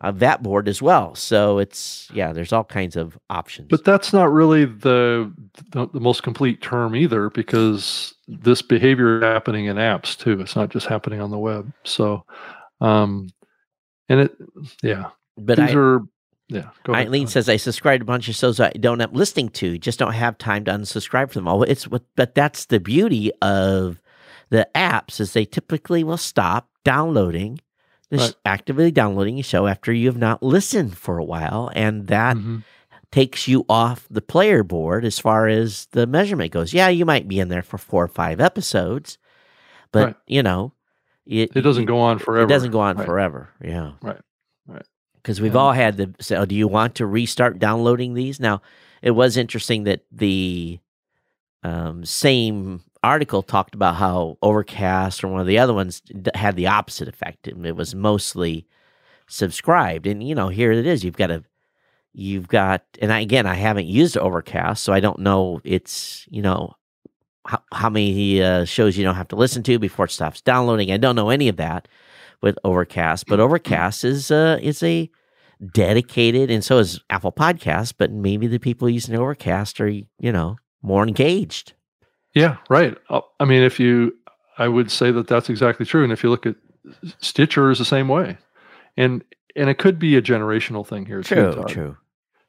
[0.00, 1.14] uh, VAT board as well.
[1.14, 3.68] So it's yeah, there's all kinds of options.
[3.68, 5.32] But that's not really the,
[5.72, 10.40] the the most complete term either, because this behavior is happening in apps too.
[10.40, 11.72] It's not just happening on the web.
[11.84, 12.24] So,
[12.80, 13.28] um,
[14.08, 14.36] and it,
[14.82, 16.00] yeah, but these I, are,
[16.48, 16.70] yeah.
[16.84, 17.06] Go ahead.
[17.06, 19.98] Eileen says I subscribe to a bunch of shows I don't have listening to, just
[19.98, 21.62] don't have time to unsubscribe from them all.
[21.62, 24.00] It's what, but that's the beauty of
[24.48, 27.60] the apps is they typically will stop downloading,
[28.18, 28.34] Right.
[28.44, 32.64] actively downloading a show after you have not listened for a while, and that Mhm.
[33.12, 36.72] takes you off the player board as far as the measurement goes.
[36.74, 39.18] Yeah, you might be in there for four or five episodes,
[39.92, 40.16] but Right.
[40.26, 40.72] you know,
[41.26, 42.44] it, It doesn't go on forever.
[42.46, 43.06] It doesn't go on Right.
[43.06, 43.50] forever.
[43.62, 43.92] Yeah.
[44.02, 44.20] Right.
[44.66, 44.86] Right.
[45.16, 48.40] Because we've And- all had the say, oh, do you want to restart downloading these?
[48.40, 48.62] Now,
[49.02, 50.78] it was interesting that the
[51.62, 56.02] um, same article talked about how Overcast or one of the other ones
[56.34, 57.48] had the opposite effect.
[57.48, 58.66] It was mostly
[59.28, 61.04] subscribed, and you know, here it is.
[61.04, 61.44] You've got a,
[62.12, 65.60] you've got, and I, again, I haven't used Overcast, so I don't know.
[65.64, 66.74] It's you know.
[67.46, 70.92] How, how many uh, shows you don't have to listen to before it stops downloading?
[70.92, 71.88] I don't know any of that
[72.42, 75.10] with Overcast, but Overcast is uh, is a
[75.72, 77.94] dedicated, and so is Apple Podcasts.
[77.96, 81.72] But maybe the people using Overcast are you know more engaged.
[82.34, 82.96] Yeah, right.
[83.08, 84.16] Uh, I mean, if you,
[84.58, 86.04] I would say that that's exactly true.
[86.04, 86.56] And if you look at
[87.20, 88.38] Stitcher, is the same way,
[88.96, 89.24] and
[89.56, 91.56] and it could be a generational thing here True, too.
[91.56, 91.68] Todd.
[91.68, 91.96] true.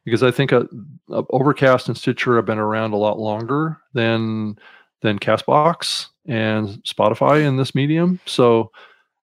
[0.06, 0.67] Because I think a,
[1.12, 4.58] a Overcast and Stitcher have been around a lot longer than
[5.02, 8.20] than Castbox and Spotify in this medium.
[8.26, 8.72] So,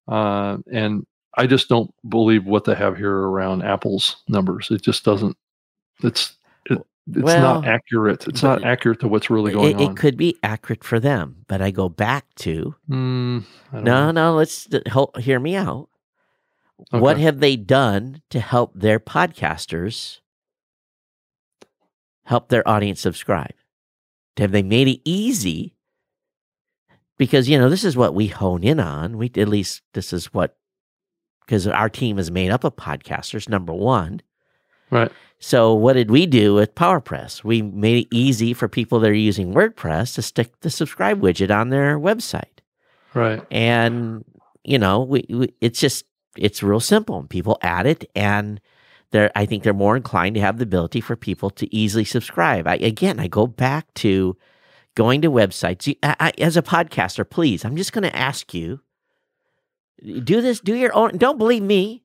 [0.08, 4.70] uh, and I just don't believe what they have here around Apple's numbers.
[4.70, 5.36] It just doesn't.
[6.02, 6.37] It's it,
[7.10, 8.26] it's Well, not accurate.
[8.28, 9.92] It's not accurate to what's really going It, on.
[9.92, 14.10] it could be accurate for them, but I go back to Mm, no, know.
[14.10, 14.34] no.
[14.34, 15.88] Let's d- hel- hear me out.
[16.90, 20.20] What have they done to help their podcasters
[22.24, 23.54] help their audience subscribe?
[24.36, 25.74] Have they made it easy?
[27.16, 29.16] Because you know this is what we hone in on.
[29.18, 30.56] We at least this is what
[31.44, 33.48] because our team is made up of podcasters.
[33.48, 34.20] Number one,
[34.90, 35.10] Right.
[35.40, 37.44] So what did we do with PowerPress?
[37.44, 41.54] We made it easy for people that are using WordPress to stick the subscribe widget
[41.54, 42.60] on their website.
[43.14, 43.44] Right.
[43.50, 44.24] And
[44.64, 46.04] you know, we, we it's just
[46.36, 47.22] it's real simple.
[47.24, 48.60] People add it and
[49.12, 52.66] they're I think they're more inclined to have the ability for people to easily subscribe.
[52.66, 54.36] I again, I go back to
[54.96, 55.86] going to websites.
[55.86, 58.80] You- I, I, as a podcaster, please, I'm just going to ask you
[60.22, 62.02] do this, do your own don't believe me.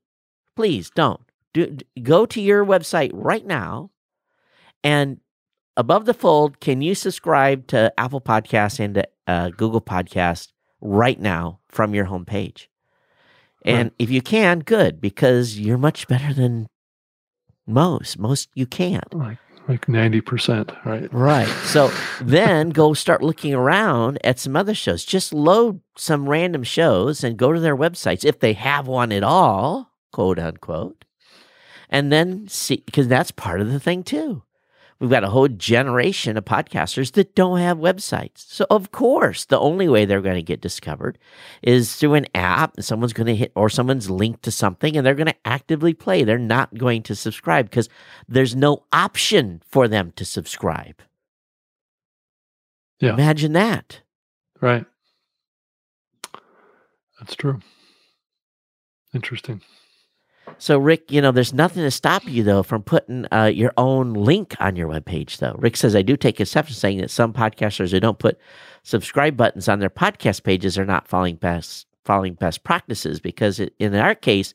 [0.55, 1.21] Please don't
[1.53, 3.89] do, go to your website right now
[4.83, 5.19] and
[5.77, 11.19] above the fold can you subscribe to apple Podcasts and to uh, google Podcasts right
[11.19, 12.67] now from your homepage
[13.65, 16.67] and if you can good because you're much better than
[17.65, 19.37] most most you can't Like
[19.67, 20.71] like ninety percent.
[20.85, 21.11] Right.
[21.13, 21.47] Right.
[21.65, 25.05] So then go start looking around at some other shows.
[25.05, 29.23] Just load some random shows and go to their websites if they have one at
[29.23, 31.02] all, quote unquote.
[31.93, 34.41] And then see, because that's part of the thing too.
[34.99, 38.37] We've got a whole generation of podcasters that don't have websites.
[38.37, 41.17] So, of course, the only way they're going to get discovered
[41.61, 42.75] is through an app.
[42.77, 45.93] and Someone's going to hit, or someone's linked to something, and they're going to actively
[45.93, 46.23] play.
[46.23, 47.89] They're not going to subscribe because
[48.27, 51.01] there's no option for them to subscribe.
[52.99, 53.13] Yeah.
[53.13, 54.01] Imagine that.
[54.61, 54.85] Right.
[57.19, 57.59] That's true.
[59.13, 59.61] Interesting.
[60.57, 64.13] So, Rick, you know, there's nothing to stop you, though, from putting uh, your own
[64.13, 65.55] link on your webpage, though.
[65.57, 68.39] Rick says, I do take exception saying that some podcasters who don't put
[68.83, 73.73] subscribe buttons on their podcast pages are not following best following best practices because it,
[73.79, 74.53] in our case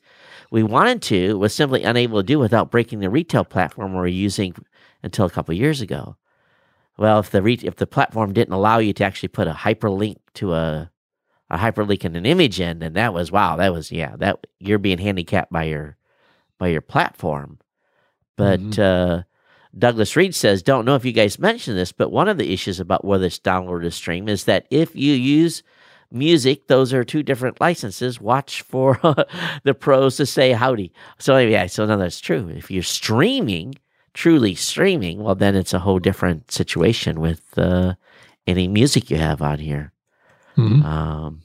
[0.51, 4.07] we wanted to was simply unable to do without breaking the retail platform we were
[4.07, 4.53] using
[5.01, 6.15] until a couple years ago
[6.99, 10.17] well if the re- if the platform didn't allow you to actually put a hyperlink
[10.35, 10.91] to a
[11.49, 14.77] a hyperlink in an image in then that was wow that was yeah that you're
[14.79, 15.97] being handicapped by your
[16.57, 17.57] by your platform
[18.35, 18.79] but Mhm.
[18.79, 19.23] uh
[19.77, 22.79] Douglas Reed says, don't know if you guys mentioned this, but one of the issues
[22.79, 25.61] about whether it's download or stream is that if you use
[26.11, 28.19] music, those are two different licenses.
[28.19, 28.95] Watch for
[29.63, 30.91] the pros to say howdy.
[31.19, 32.49] So yeah, so no, that's true.
[32.49, 33.75] If you're streaming,
[34.15, 37.93] truly streaming, well, then it's a whole different situation with uh,
[38.47, 39.91] any music you have on here.
[40.59, 40.83] Mhm.
[40.85, 41.41] Um,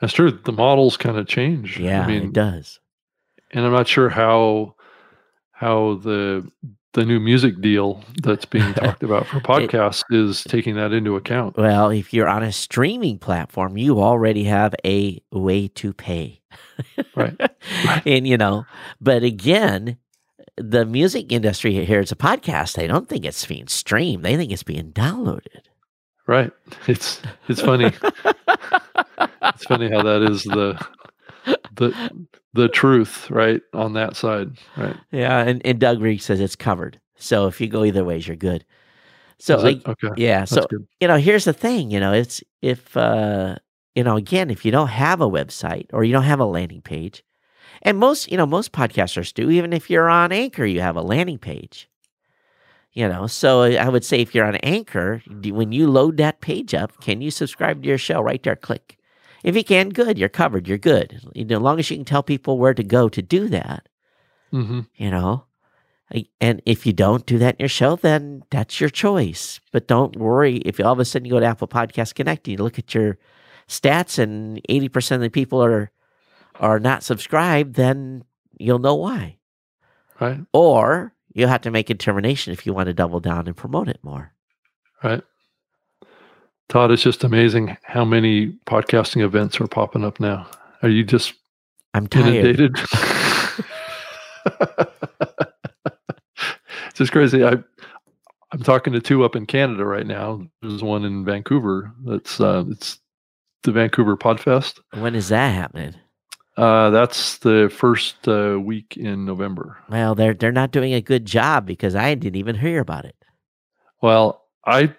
[0.00, 0.30] That's true.
[0.30, 1.78] The models kind of change.
[1.78, 2.80] yeah, I mean, it does.
[3.52, 4.74] and I'm not sure how
[5.52, 6.50] how the
[6.92, 11.56] the new music deal that's being talked about for podcasts is taking that into account.
[11.56, 16.40] Well, if you're on a streaming platform, you already have a way to pay.
[17.14, 17.34] Right.
[18.04, 18.66] and, you know,
[19.00, 19.96] but again,
[20.58, 22.74] the music industry here, it's a podcast.
[22.74, 25.65] They don't think it's being streamed, they think it's being downloaded.
[26.26, 26.52] Right.
[26.88, 27.86] It's it's funny.
[29.42, 30.80] it's funny how that is the
[31.74, 34.58] the the truth, right, on that side.
[34.76, 34.96] Right.
[35.12, 35.40] Yeah.
[35.40, 37.00] And, and Doug Reed says it's covered.
[37.16, 38.64] So if you go either ways, you're good.
[39.38, 40.08] So, like, okay.
[40.16, 40.40] yeah.
[40.40, 40.86] That's So, good.
[41.00, 43.56] you know, here's the thing, you know, it's if uh
[43.94, 46.82] you know, again, if you don't have a website or you don't have a landing
[46.82, 47.22] page,
[47.82, 51.02] and most, you know, most podcasters do, even if you're on Anchor, you have a
[51.02, 51.88] landing page.
[52.96, 56.72] You know, so I would say if you're on Anchor, when you load that page
[56.72, 58.56] up, can you subscribe to your show right there?
[58.56, 58.96] Click.
[59.44, 61.20] If you can, good, you're covered, you're good.
[61.34, 63.86] You know, as long as you can tell people where to go to do that,
[64.50, 65.44] hmm you know.
[66.40, 69.60] And if you don't do that in your show, then that's your choice.
[69.72, 72.58] But don't worry if all of a sudden you go to Apple Podcast Connect and
[72.58, 73.18] you look at your
[73.68, 75.90] stats and 80% of the people are
[76.60, 78.24] are not subscribed, then
[78.58, 79.36] you'll know why.
[80.18, 80.40] Right.
[80.54, 83.88] Or you'll have to make a determination if you want to double down and promote
[83.88, 84.32] it more.
[85.04, 85.22] Right.
[86.70, 90.48] Todd, it's just amazing how many podcasting events are popping up now.
[90.82, 91.34] Are you just
[91.92, 92.34] I'm tired.
[92.34, 92.76] inundated?
[96.86, 97.44] it's just crazy.
[97.44, 97.58] I
[98.52, 100.40] I'm talking to two up in Canada right now.
[100.62, 101.92] There's one in Vancouver.
[102.04, 102.98] That's uh, it's
[103.62, 104.80] the Vancouver Podfest.
[104.94, 105.94] When is that happening?
[106.56, 109.78] Uh, that's the first uh, week in November.
[109.90, 113.16] Well, they're they're not doing a good job because I didn't even hear about it.
[114.00, 114.94] Well, I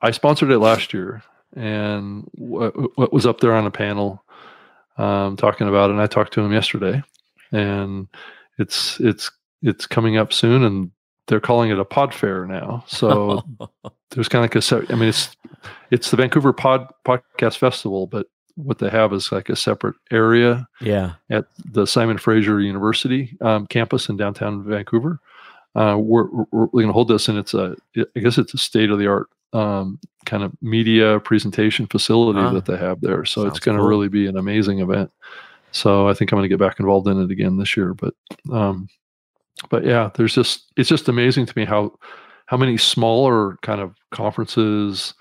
[0.00, 1.22] I sponsored it last year,
[1.56, 4.22] and what, what was up there on a panel
[4.96, 5.94] um, talking about it.
[5.94, 7.02] And I talked to him yesterday,
[7.50, 8.06] and
[8.58, 9.30] it's it's
[9.62, 10.90] it's coming up soon, and
[11.26, 12.84] they're calling it a pod fair now.
[12.86, 13.42] So
[14.10, 15.36] there's kind of like a I mean it's
[15.90, 20.68] it's the Vancouver Pod Podcast Festival, but what they have is like a separate area.
[20.80, 21.14] Yeah.
[21.30, 25.20] At the Simon Fraser University um, campus in downtown Vancouver.
[25.74, 28.90] Uh, we're, we're going to hold this, and it's a I guess it's a state
[28.90, 33.24] of the art um, kind of media presentation facility ah, that they have there.
[33.24, 33.88] So it's going to cool.
[33.88, 35.10] really be an amazing event.
[35.70, 37.94] So I think I'm going to get back involved in it again this year.
[37.94, 38.14] But
[38.52, 38.88] um,
[39.70, 41.98] but yeah, there's just it's just amazing to me how
[42.46, 45.14] how many smaller kind of conferences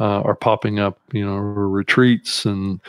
[0.00, 0.98] uh, are popping up.
[1.12, 2.80] You know, retreats and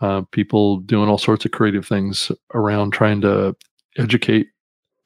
[0.00, 3.56] uh, people doing all sorts of creative things around trying to
[3.98, 4.48] educate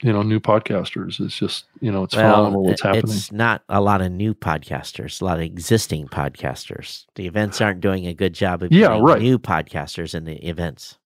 [0.03, 1.21] you know new podcasters.
[1.21, 3.05] It's just you know it's well, phenomenal what's happening.
[3.05, 7.07] it's not a lot of new podcasters a lot of existing podcasters.
[7.15, 9.21] The events aren't doing a good job of yeah right.
[9.21, 10.99] new podcasters in the events.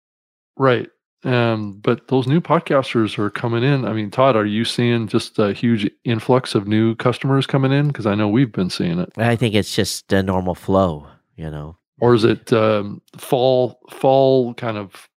[0.57, 0.89] Right
[1.25, 3.85] um, but those new podcasters are coming in.
[3.85, 7.89] I mean, Todd, are you seeing just a huge influx of new customers coming in?
[7.89, 9.11] Because I know we've been seeing it.
[9.17, 11.77] I think it's just a normal flow, you know.
[12.01, 15.09] Or is it um, fall fall kind of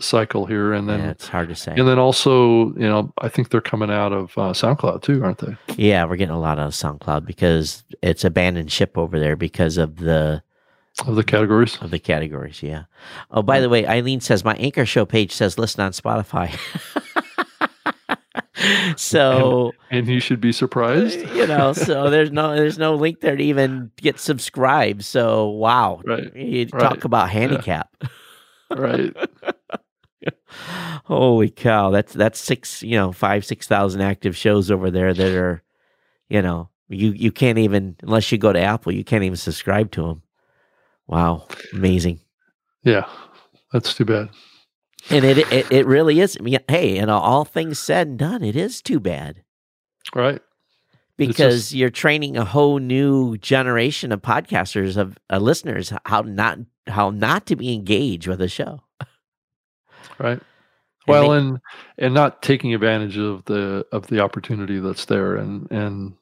[0.00, 0.72] cycle here?
[0.72, 1.74] And then yeah, it's hard to say.
[1.76, 5.38] And then also, you know, I think they're coming out of uh, SoundCloud too, aren't
[5.38, 5.56] they?
[5.76, 9.76] Yeah, we're getting a lot out of SoundCloud because it's abandoned ship over there because
[9.76, 10.42] of the
[11.06, 11.76] of the categories?
[11.80, 12.84] Of the categories yeah.
[13.30, 16.56] Oh by the way eileen says my anchor show page says listen on spotify
[18.96, 21.20] so and, and, you should be surprised?
[21.34, 25.04] You know so there's no there's no link there to even get subscribed.
[25.04, 26.00] So wow.
[26.04, 26.34] Right.
[26.34, 26.80] You right.
[26.80, 27.90] talk about handicap.
[28.00, 28.08] Yeah.
[28.76, 29.16] right.
[31.04, 31.90] Holy cow.
[31.90, 35.62] That's that's six you know five six thousand active shows over there that are
[36.28, 39.90] you know you you can't even unless you go to apple you can't even subscribe
[39.90, 40.22] to them
[41.08, 42.20] Wow, amazing.
[42.82, 43.06] Yeah,
[43.72, 44.30] that's too bad.
[45.10, 46.36] And it it, it really is.
[46.38, 49.42] I mean, hey, and all things said and done, it is too bad.
[50.14, 50.42] Right.
[51.16, 56.58] Because just, you're training a whole new generation of podcasters of uh, listeners how not
[56.86, 58.82] how not to be engaged with a show.
[60.18, 60.40] Right.
[61.06, 61.60] well, they, and
[61.98, 66.14] and not taking advantage of the of the opportunity that's there, and and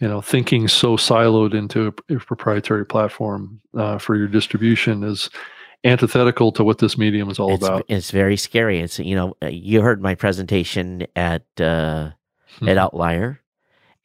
[0.00, 5.30] you know thinking so siloed into a, a proprietary platform uh, for your distribution is
[5.84, 9.36] antithetical to what this medium is all it's, about it's very scary it's you know
[9.42, 12.68] uh, you heard my presentation at uh, mm-hmm.
[12.68, 13.40] at outlier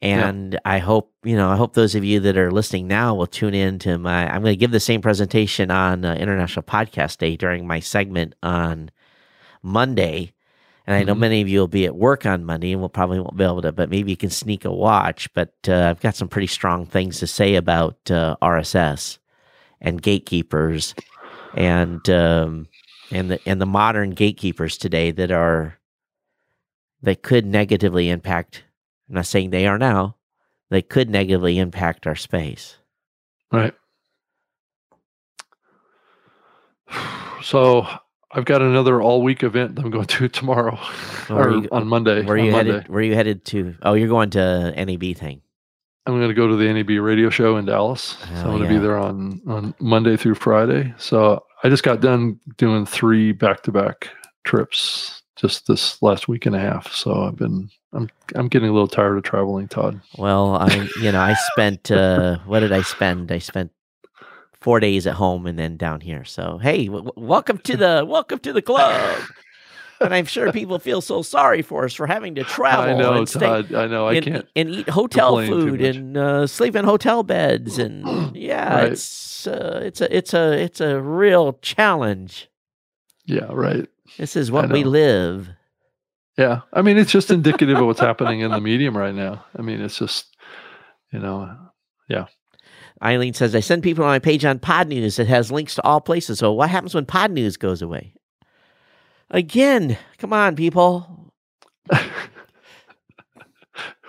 [0.00, 0.58] and yeah.
[0.64, 3.54] i hope you know i hope those of you that are listening now will tune
[3.54, 7.36] in to my i'm going to give the same presentation on uh, international podcast day
[7.36, 8.90] during my segment on
[9.62, 10.32] monday
[10.86, 11.20] and I know mm-hmm.
[11.20, 13.62] many of you will be at work on Monday and we'll probably won't be able
[13.62, 15.32] to, but maybe you can sneak a watch.
[15.32, 19.18] But uh, I've got some pretty strong things to say about uh, RSS
[19.80, 20.94] and gatekeepers
[21.54, 22.66] and um,
[23.10, 25.78] and the and the modern gatekeepers today that are
[27.02, 28.64] that could negatively impact.
[29.08, 30.16] I'm not saying they are now.
[30.70, 32.76] They could negatively impact our space.
[33.52, 33.74] Right.
[37.42, 37.88] So
[38.32, 40.78] I've got another all week event I'm going to tomorrow
[41.28, 42.22] or you, on Monday.
[42.22, 42.72] Where are you Monday.
[42.72, 42.88] headed?
[42.88, 43.74] Where are you headed to?
[43.82, 45.42] Oh, you're going to NAB thing.
[46.06, 48.16] I'm going to go to the NAB radio show in Dallas.
[48.22, 48.68] Oh, so I'm going yeah.
[48.68, 50.92] to be there on on Monday through Friday.
[50.98, 54.08] So I just got done doing three back to back
[54.44, 56.92] trips just this last week and a half.
[56.92, 60.00] So I've been I'm I'm getting a little tired of traveling, Todd.
[60.18, 63.30] Well, I you know I spent uh, what did I spend?
[63.30, 63.70] I spent
[64.62, 66.24] four days at home and then down here.
[66.24, 69.20] So hey, w- welcome to the welcome to the club.
[70.00, 72.94] and I'm sure people feel so sorry for us for having to travel.
[72.94, 73.74] I know, and stay, Todd.
[73.74, 74.08] I know.
[74.08, 78.74] I and, can't and eat hotel food and uh, sleep in hotel beds and yeah,
[78.74, 78.92] right.
[78.92, 82.48] it's uh, it's a it's a it's a real challenge.
[83.24, 83.88] Yeah, right.
[84.18, 85.48] This is what we live.
[86.36, 89.44] Yeah, I mean, it's just indicative of what's happening in the medium right now.
[89.56, 90.26] I mean, it's just
[91.12, 91.54] you know,
[92.08, 92.26] yeah.
[93.02, 95.82] Eileen says, I send people on my page on Pod News that has links to
[95.82, 96.38] all places.
[96.38, 98.14] So what happens when Podnews goes away?
[99.30, 101.32] Again, come on, people.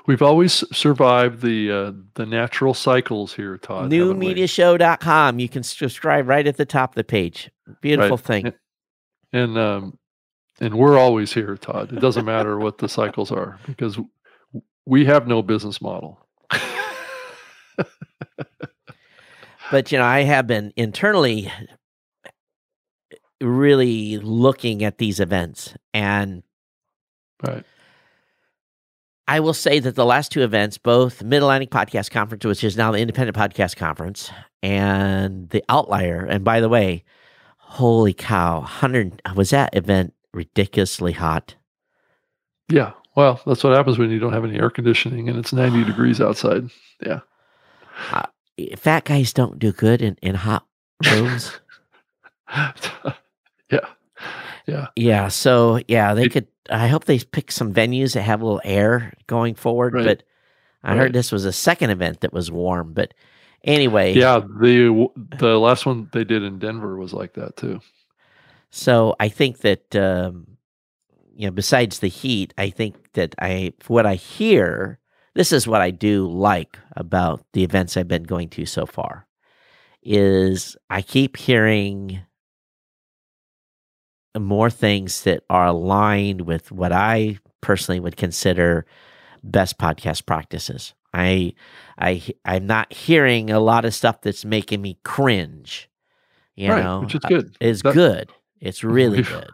[0.05, 3.89] We've always survived the uh, the natural cycles here, Todd.
[3.89, 5.39] Newmediashow.com.
[5.39, 7.49] You can subscribe right at the top of the page.
[7.79, 8.25] Beautiful right.
[8.25, 8.45] thing.
[8.47, 8.55] And
[9.33, 9.97] and, um,
[10.59, 11.91] and we're always here, Todd.
[11.91, 13.97] It doesn't matter what the cycles are because
[14.85, 16.19] we have no business model.
[19.73, 21.51] but you know, I have been internally
[23.41, 26.43] really looking at these events and
[27.41, 27.65] right.
[29.27, 32.77] I will say that the last two events, both Mid Atlantic Podcast Conference, which is
[32.77, 34.29] now the Independent Podcast Conference,
[34.61, 36.23] and the Outlier.
[36.23, 37.03] And by the way,
[37.57, 41.55] holy cow, hundred was that event ridiculously hot?
[42.69, 45.83] Yeah, well, that's what happens when you don't have any air conditioning and it's ninety
[45.91, 46.69] degrees outside.
[47.03, 47.21] Yeah,
[48.11, 48.27] uh,
[48.77, 50.65] fat guys don't do good in in hot
[51.11, 51.51] rooms.
[52.49, 53.87] yeah,
[54.67, 55.27] yeah, yeah.
[55.27, 58.61] So yeah, they it, could I hope they pick some venues that have a little
[58.63, 59.93] air going forward.
[59.93, 60.05] Right.
[60.05, 60.23] But
[60.83, 60.97] I right.
[60.97, 62.93] heard this was a second event that was warm.
[62.93, 63.13] But
[63.63, 67.79] anyway, yeah, the the last one they did in Denver was like that too.
[68.69, 70.57] So I think that um,
[71.35, 74.99] you know, besides the heat, I think that I what I hear.
[75.35, 79.27] This is what I do like about the events I've been going to so far.
[80.03, 82.21] Is I keep hearing
[84.37, 88.85] more things that are aligned with what I personally would consider
[89.43, 90.93] best podcast practices.
[91.13, 91.53] I
[91.97, 95.89] I I'm not hearing a lot of stuff that's making me cringe.
[96.55, 97.57] You right, know, which is uh, good.
[97.59, 98.29] It's that, good.
[98.59, 99.51] It's really good.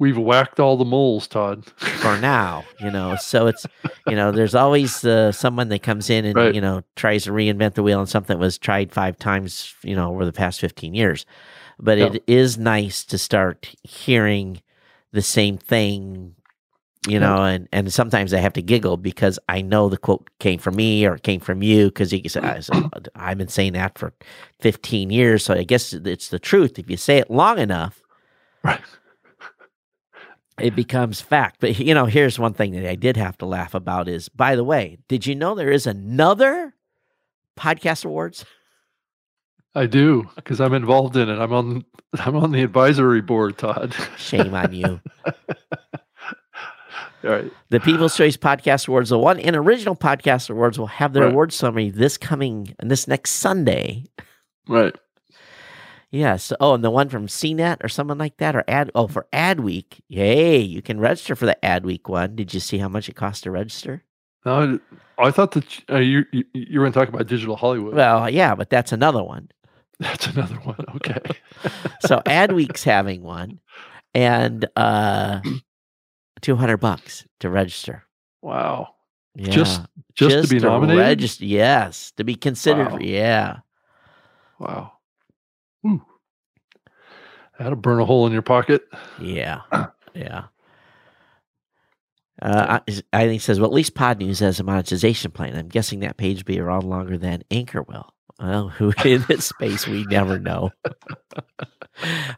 [0.00, 1.66] We've whacked all the moles, Todd.
[1.76, 3.14] For now, you know.
[3.16, 3.66] So it's
[4.08, 6.54] you know, there's always uh, someone that comes in and right.
[6.54, 9.94] you know tries to reinvent the wheel on something that was tried five times, you
[9.94, 11.24] know, over the past fifteen years
[11.80, 12.06] but yeah.
[12.06, 14.60] it is nice to start hearing
[15.12, 16.34] the same thing
[17.08, 17.46] you know yeah.
[17.46, 21.06] and and sometimes i have to giggle because i know the quote came from me
[21.06, 22.66] or it came from you because you said
[23.16, 24.12] i've been saying that for
[24.60, 28.02] 15 years so i guess it's the truth if you say it long enough
[28.62, 28.80] right
[30.62, 33.74] it becomes fact but you know here's one thing that i did have to laugh
[33.74, 36.74] about is by the way did you know there is another
[37.58, 38.44] podcast awards
[39.74, 41.38] I do because I'm involved in it.
[41.38, 41.84] I'm on
[42.14, 43.94] I'm on the advisory board, Todd.
[44.16, 45.00] Shame on you.
[47.22, 47.52] All right.
[47.68, 51.32] The People's Choice Podcast Awards, the one in original podcast awards, will have their right.
[51.32, 54.06] award summary this coming and this next Sunday.
[54.66, 54.96] Right.
[56.10, 56.52] Yes.
[56.58, 58.90] Oh, and the one from CNET or someone like that, or ad.
[58.94, 60.02] Oh, for Ad Week.
[60.08, 60.58] Yay!
[60.58, 62.34] You can register for the Ad Week one.
[62.34, 64.02] Did you see how much it costs to register?
[64.44, 64.80] No,
[65.18, 67.94] I thought that uh, you, you you were going to talk about Digital Hollywood.
[67.94, 69.50] Well, yeah, but that's another one.
[70.00, 70.82] That's another one.
[70.96, 71.20] Okay.
[72.06, 73.60] so Adweek's having one,
[74.14, 75.42] and uh,
[76.40, 78.04] two hundred bucks to register.
[78.40, 78.94] Wow.
[79.34, 79.50] Yeah.
[79.50, 79.82] Just,
[80.14, 81.00] just just to be to nominated.
[81.00, 82.92] Register, yes, to be considered.
[82.92, 82.98] Wow.
[82.98, 83.58] Yeah.
[84.58, 84.92] Wow.
[87.60, 88.82] That'll burn a hole in your pocket.
[89.20, 89.60] Yeah.
[90.14, 90.44] Yeah.
[92.40, 95.54] Uh, I, I think it says, well, at least Podnews has a monetization plan.
[95.54, 98.14] I'm guessing that page will be around longer than Anchor will.
[98.40, 100.70] Well, who in this space we never know.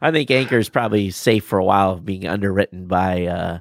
[0.01, 3.59] I think Anchor is probably safe for a while of being underwritten by uh,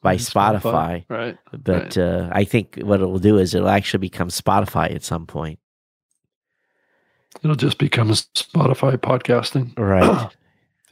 [0.00, 0.62] by Spotify.
[0.62, 1.10] Spotify.
[1.10, 1.38] Right.
[1.52, 1.98] But right.
[1.98, 5.58] Uh, I think what it will do is it'll actually become Spotify at some point.
[7.44, 9.78] It'll just become Spotify podcasting.
[9.78, 10.30] Right.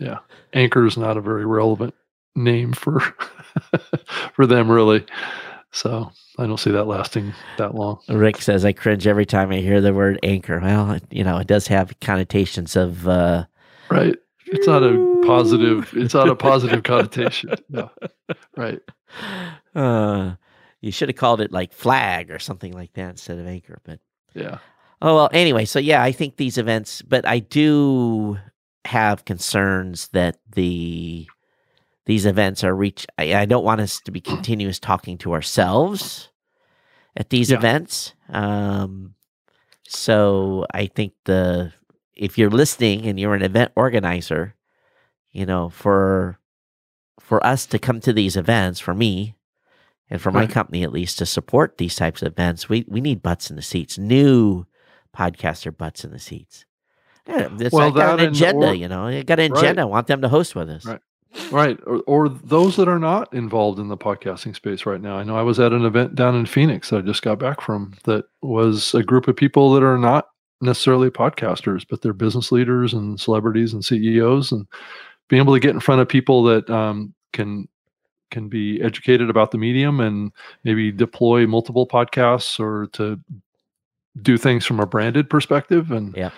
[0.00, 0.18] yeah.
[0.52, 1.94] Anchor is not a very relevant
[2.34, 3.00] name for
[4.32, 5.04] for them really.
[5.72, 8.00] So I don't see that lasting that long.
[8.08, 10.58] Rick says I cringe every time I hear the word anchor.
[10.58, 13.44] Well, you know, it does have connotations of uh
[13.90, 14.16] right.
[14.46, 15.92] It's not a positive.
[15.94, 17.54] It's not a positive connotation.
[17.68, 17.88] No,
[18.56, 18.80] right.
[19.76, 20.34] Uh,
[20.80, 23.78] you should have called it like flag or something like that instead of anchor.
[23.84, 24.00] But
[24.34, 24.58] yeah.
[25.02, 25.30] Oh well.
[25.32, 28.38] Anyway, so yeah, I think these events, but I do
[28.86, 31.28] have concerns that the
[32.06, 33.06] these events are reach.
[33.18, 36.30] I, I don't want us to be continuous talking to ourselves
[37.16, 37.58] at these yeah.
[37.58, 38.14] events.
[38.28, 39.14] Um,
[39.86, 41.72] so I think the
[42.14, 44.54] if you're listening and you're an event organizer,
[45.30, 46.38] you know, for
[47.18, 49.36] for us to come to these events, for me
[50.08, 50.50] and for my right.
[50.50, 53.62] company at least to support these types of events, we we need butts in the
[53.62, 54.66] seats, new
[55.16, 56.64] podcaster butts in the seats.
[57.26, 59.06] Yeah, well, I got an agenda, or, you know.
[59.06, 59.66] I got an agenda.
[59.66, 59.78] Right.
[59.78, 60.84] I want them to host with us.
[60.84, 61.00] Right.
[61.52, 61.78] Right.
[61.86, 65.16] Or, or those that are not involved in the podcasting space right now.
[65.16, 67.60] I know I was at an event down in Phoenix that I just got back
[67.60, 72.50] from that was a group of people that are not necessarily podcasters, but they're business
[72.50, 74.66] leaders and celebrities and CEOs and
[75.28, 77.68] being able to get in front of people that um, can
[78.30, 80.30] can be educated about the medium and
[80.62, 83.18] maybe deploy multiple podcasts or to
[84.22, 86.30] do things from a branded perspective and yeah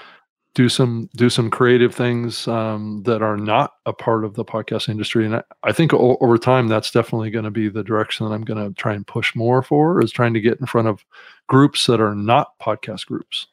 [0.54, 4.88] do some do some creative things um, that are not a part of the podcast
[4.88, 8.26] industry and i, I think o- over time that's definitely going to be the direction
[8.28, 10.88] that i'm going to try and push more for is trying to get in front
[10.88, 11.04] of
[11.46, 13.46] groups that are not podcast groups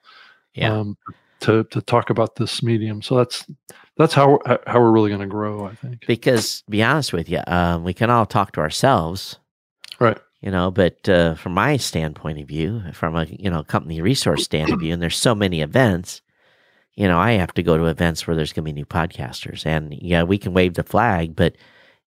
[0.55, 0.73] Yeah.
[0.77, 0.97] um,
[1.41, 3.01] to to talk about this medium.
[3.01, 3.45] So that's
[3.95, 5.65] that's how how we're really going to grow.
[5.67, 6.05] I think.
[6.05, 9.37] Because to be honest with you, um, we can all talk to ourselves,
[10.01, 10.17] Right.
[10.41, 10.69] you know.
[10.69, 14.81] But uh, from my standpoint of view, from a you know company resource stand of
[14.81, 16.21] view, and there's so many events,
[16.95, 19.65] you know, I have to go to events where there's going to be new podcasters,
[19.65, 21.55] and yeah, we can wave the flag, but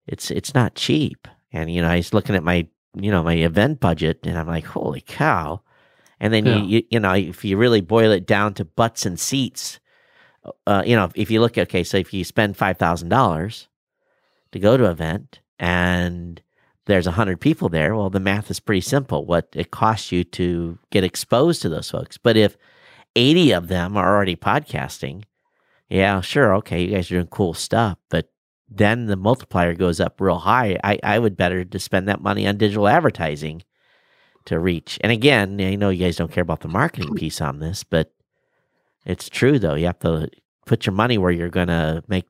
[0.06, 1.28] it's it's not cheap.
[1.52, 4.48] And you know, I was looking at my you know my event budget, and I'm
[4.48, 5.62] like, holy cow!
[6.20, 6.56] And then Yeah.
[6.56, 9.80] you, you you know if you really boil it down to butts and seats,
[10.66, 13.68] uh, you know if you look okay, so if you spend five thousand dollars
[14.52, 16.42] to go to an event and
[16.86, 19.24] there's a hundred people there, well, the math is pretty simple.
[19.24, 22.18] What it costs you to get exposed to those folks.
[22.18, 22.56] But if
[23.16, 25.24] 80 of them are already podcasting,
[25.92, 26.54] yeah, sure.
[26.56, 26.84] Okay.
[26.84, 28.30] You guys are doing cool stuff, but
[28.66, 30.78] then the multiplier goes up real high.
[30.82, 33.62] I, I would better to spend that money on digital advertising
[34.46, 34.98] to reach.
[35.02, 38.10] And again, I know you guys don't care about the marketing piece on this, but
[39.04, 39.74] it's true though.
[39.74, 40.30] You have to
[40.64, 42.24] put your money where you're going to make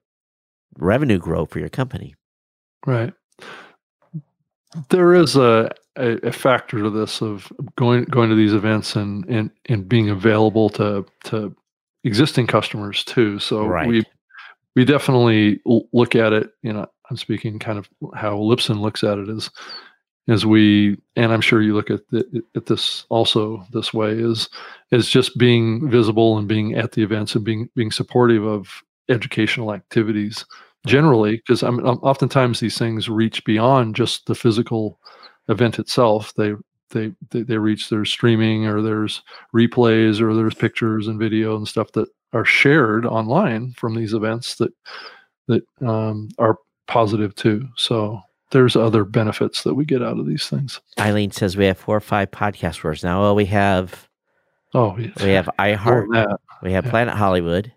[0.76, 2.16] revenue grow for your company.
[2.84, 3.14] Right.
[4.88, 9.24] There is a, a, a factor to this of going going to these events and
[9.26, 11.55] and, and being available to to
[12.05, 13.38] existing customers too.
[13.38, 13.86] So Right.
[13.88, 14.05] we
[14.74, 15.61] we definitely
[15.93, 16.51] look at it.
[16.62, 19.51] You know, I'm speaking kind of how Libsyn looks at it is
[20.28, 24.49] as we and I'm sure you look at the, at this also this way is
[24.93, 29.74] is just being visible and being at the events and being being supportive of educational
[29.74, 30.45] activities
[30.86, 34.99] generally because I'm, I'm oftentimes these things reach beyond just the physical
[35.49, 36.55] event itself they
[36.90, 39.22] they they, they reach there's streaming or there's
[39.55, 44.57] replays or there's pictures and video and stuff that are shared online from these events
[44.57, 44.72] that
[45.49, 48.20] that um, are positive too so
[48.51, 51.97] there's other benefits that we get out of these things Eileen says we have four
[51.97, 53.20] or five podcast words now.
[53.20, 54.09] Well, we have
[54.74, 55.11] oh yeah.
[55.22, 56.90] we have iHeart, we have yeah.
[56.90, 57.72] Planet Hollywood,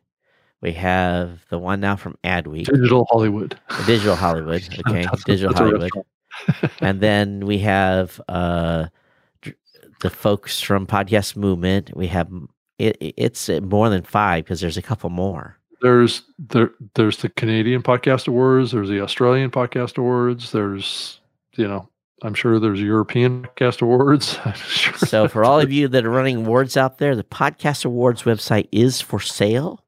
[0.62, 4.68] we have the one now from Adweek, digital hollywood Digital Hollywood.
[4.88, 5.92] Okay, That's- Digital that's Hollywood.
[6.82, 8.88] and then we have uh,
[10.02, 11.96] the folks from Podcast Movement.
[11.96, 12.30] We have
[12.78, 15.58] it, it's more than five because there's a couple more.
[15.82, 21.20] there's there there's the Canadian Podcast Awards, there's the Australian Podcast Awards, there's
[21.56, 21.90] you know,
[22.22, 24.38] I'm sure there's European Podcast Awards.
[24.56, 28.24] Sure So for all of you that are running awards out there, the Podcast Awards
[28.24, 29.84] website is for sale.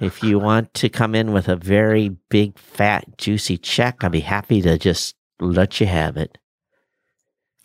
[0.00, 4.20] If you want to come in with a very big, fat, juicy check, I'd be
[4.20, 6.38] happy to just let you have it.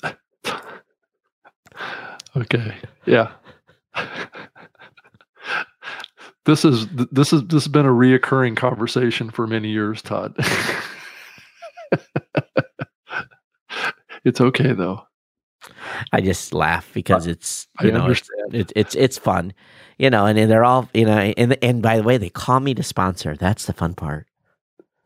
[2.35, 2.75] Okay.
[3.05, 3.31] Yeah.
[6.45, 10.35] this is this is this has been a reoccurring conversation for many years, Todd.
[14.23, 15.01] it's okay though.
[16.13, 19.53] I just laugh because it's I you know it's, it's it's it's fun,
[19.97, 22.59] you know, and, and they're all you know, and and by the way, they call
[22.59, 23.35] me to sponsor.
[23.35, 24.26] That's the fun part.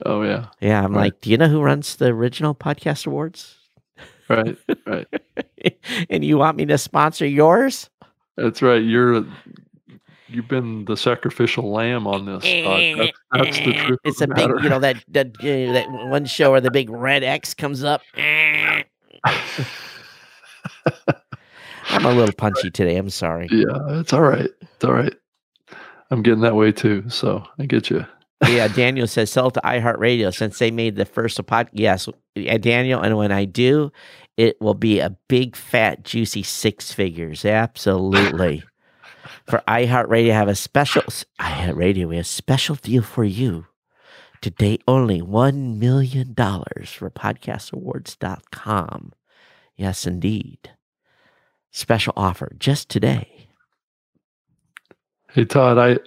[0.05, 0.47] Oh yeah.
[0.59, 1.03] Yeah, I'm Right.
[1.05, 3.57] like, do you know who runs the original podcast awards?
[4.29, 4.57] Right.
[4.87, 5.07] Right.
[6.09, 7.89] and you want me to sponsor yours?
[8.37, 8.81] That's right.
[8.81, 9.25] You're
[10.29, 12.43] you've been the sacrificial lamb on this.
[12.43, 12.97] Todd.
[12.97, 13.11] That's,
[13.53, 13.99] that's the truth.
[14.05, 14.59] It's a big, matter.
[14.61, 18.01] you know, that that uh, that one show where the big red X comes up.
[21.89, 22.95] I'm a little punchy today.
[22.97, 23.47] I'm sorry.
[23.51, 24.49] yeah, it's all right.
[24.61, 25.13] It's all right.
[26.09, 27.03] I'm getting that way too.
[27.09, 28.05] So I get you.
[28.47, 31.69] Yeah, Daniel says sell it to iHeartRadio since they made the first podcast.
[31.73, 32.09] Yes,
[32.61, 33.91] Daniel, and when I do,
[34.37, 37.45] it will be a big, fat, juicy six figures.
[37.45, 38.63] Absolutely.
[39.47, 41.03] for iHeartRadio, have a special
[41.39, 42.07] iHeartRadio.
[42.07, 43.65] We have a special deal for you.
[44.41, 49.13] Today, only one million dollars for podcastawards.com.
[49.75, 50.71] Yes, indeed.
[51.71, 53.49] Special offer just today.
[55.31, 55.99] Hey Todd, I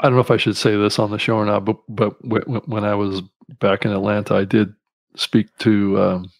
[0.00, 2.22] I don't know if I should say this on the show or not, but but
[2.24, 3.22] when, when I was
[3.60, 4.74] back in Atlanta, I did
[5.16, 6.32] speak to um,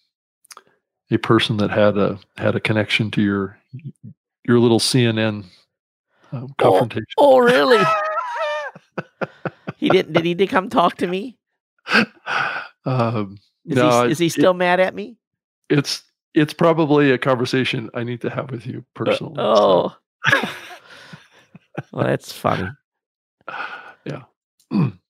[1.10, 3.58] a person that had a had a connection to your
[4.46, 5.44] your little CNN
[6.32, 7.06] um, confrontation.
[7.16, 7.82] Oh, really?
[9.76, 10.12] he didn't.
[10.14, 11.38] Did he did come talk to me?
[12.84, 15.16] um, Is no, he is he it- still mad at me?
[15.70, 16.02] it's
[16.34, 19.36] it's probably a conversation I need to have with you personally.
[19.36, 19.96] so, Oh,
[21.92, 22.68] well, that's funny.
[24.04, 24.22] yeah.
[24.70, 25.00] I'm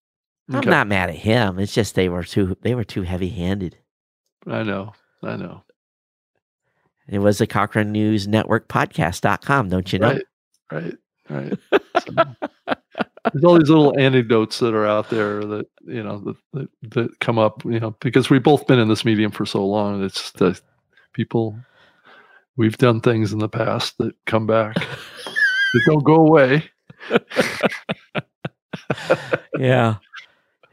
[0.48, 1.58] not mad at him.
[1.58, 3.78] It's just they were too they were too heavy handed.
[4.46, 4.92] I know.
[5.22, 5.62] I know.
[7.08, 10.12] It was the Cochrane News Network podcast.com, don't you know?
[10.12, 10.24] Right.
[10.72, 10.94] Right.
[11.30, 11.58] Right.
[11.72, 12.12] So,
[13.32, 17.20] there's all these little anecdotes that are out there that you know that, that that
[17.20, 20.32] come up you know because we've both been in this medium for so long it's
[20.32, 20.60] the
[21.14, 21.58] people
[22.56, 24.74] we've done things in the past that come back
[25.72, 26.64] that don't go away.
[29.58, 29.96] yeah,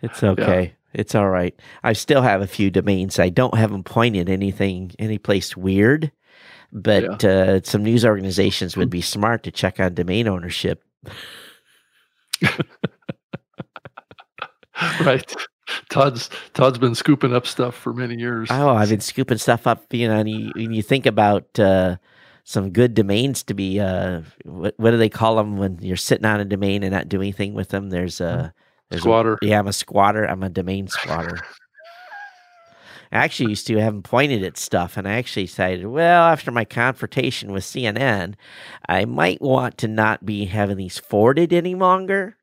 [0.02, 0.64] it's okay.
[0.64, 0.70] Yeah.
[0.94, 1.58] It's all right.
[1.84, 3.18] I still have a few domains.
[3.18, 6.12] I don't have them pointed anything, any place weird,
[6.72, 7.30] but yeah.
[7.30, 10.84] uh, some news organizations would be smart to check on domain ownership.
[15.02, 15.34] right.
[15.90, 18.50] Todd's Todd's been scooping up stuff for many years.
[18.52, 19.86] Oh, I've been scooping stuff up.
[19.94, 21.96] You know, and you, when you think about uh,
[22.44, 26.26] some good domains to be, uh, what, what do they call them when you're sitting
[26.26, 27.90] on a domain and not doing anything with them?
[27.90, 28.54] There's a
[28.90, 29.36] there's squatter.
[29.42, 30.26] A, yeah, I'm a squatter.
[30.26, 31.40] I'm a domain squatter.
[33.14, 36.50] I actually used to have them pointed at stuff, and I actually decided, well, after
[36.50, 38.36] my confrontation with CNN,
[38.88, 42.38] I might want to not be having these forwarded any longer.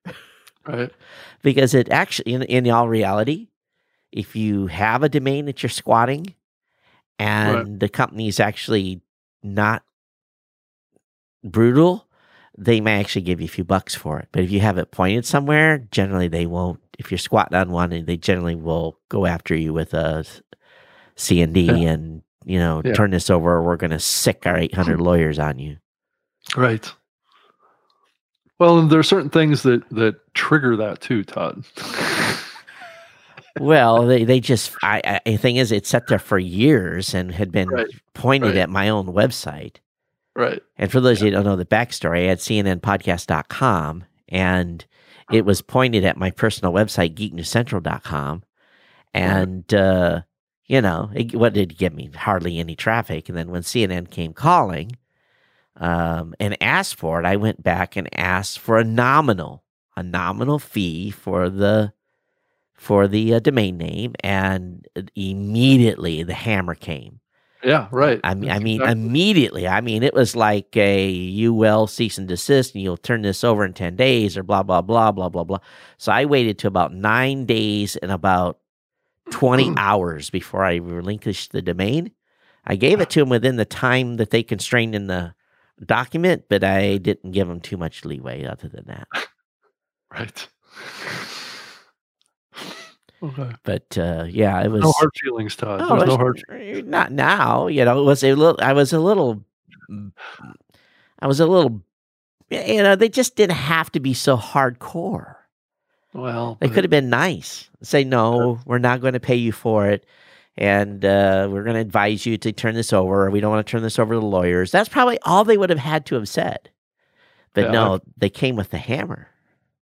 [0.67, 0.91] Right.
[1.43, 3.49] because it actually, in, in all reality,
[4.13, 6.35] if you have a domain that you're squatting
[7.19, 7.81] and right.
[7.81, 9.01] the company is actually
[9.43, 9.83] not
[11.49, 12.07] brutal,
[12.57, 14.29] they may actually give you a few bucks for it.
[14.33, 16.81] But if you have it pointed somewhere, generally they won't.
[16.99, 20.25] If you're squatting on one, they generally will go after you with a
[21.15, 21.91] C and D yeah.
[21.91, 22.95] and you know yeah.
[22.95, 23.63] turn this over.
[23.63, 25.77] we're going to sick our 800 lawyers on you.
[26.57, 26.91] Right.
[28.59, 31.65] Well, there are certain things that that trigger that too, Todd.
[33.61, 37.31] well, they they just I, I the thing is, it's sat there for years and
[37.31, 37.87] had been right.
[38.15, 38.57] pointed right.
[38.57, 39.77] at my own website.
[40.39, 40.63] Right.
[40.77, 41.27] And for those yeah.
[41.27, 44.87] of you who don't know the backstory, I had CNNpodcast.com and
[45.33, 48.45] it was pointed at my personal website, geeknewscentral.com.
[49.13, 50.21] And, uh,
[50.67, 52.11] you know, it, what did it give me?
[52.15, 53.29] Hardly any traffic.
[53.29, 54.93] And then when CNN came calling
[55.75, 59.65] um, and asked for it, I went back and asked for a nominal,
[59.97, 61.93] a nominal fee for the
[62.75, 64.87] for the uh, domain name, and
[65.17, 67.19] immediately the hammer came.
[67.63, 68.21] Yeah, right.
[68.23, 69.03] I mean, I mean, exactly.
[69.03, 69.69] immediately.
[69.69, 73.43] I mean, it was like a you will cease and desist, and you'll turn this
[73.43, 75.59] over in ten days, or blah blah blah blah blah blah.
[75.97, 78.59] So I waited to about nine days and about
[79.31, 82.13] twenty hours before I relinquished the domain.
[82.65, 85.35] I gave it to them within the time that they constrained in the
[85.85, 89.09] document, but I didn't give them too much leeway other than that.
[90.11, 90.49] Right.
[93.23, 93.51] Okay.
[93.65, 95.81] But uh, yeah, it was no hard feelings, Todd.
[95.81, 96.43] No, There's no hard.
[96.49, 96.89] Feelings.
[96.89, 97.67] Not now.
[97.67, 98.59] You know, it was a little.
[98.63, 99.43] I was a little.
[101.21, 101.83] I was a little.
[102.51, 105.35] You know, they just didn't have to be so hardcore.
[106.15, 107.69] Well, they could have been nice.
[107.83, 110.07] Say no, uh, we're not going to pay you for it,
[110.57, 113.31] and uh, we're going to advise you to turn this over.
[113.31, 114.71] We don't want to turn this over to the lawyers.
[114.71, 116.71] That's probably all they would have had to have said.
[117.53, 119.29] But yeah, no, I've, they came with the hammer.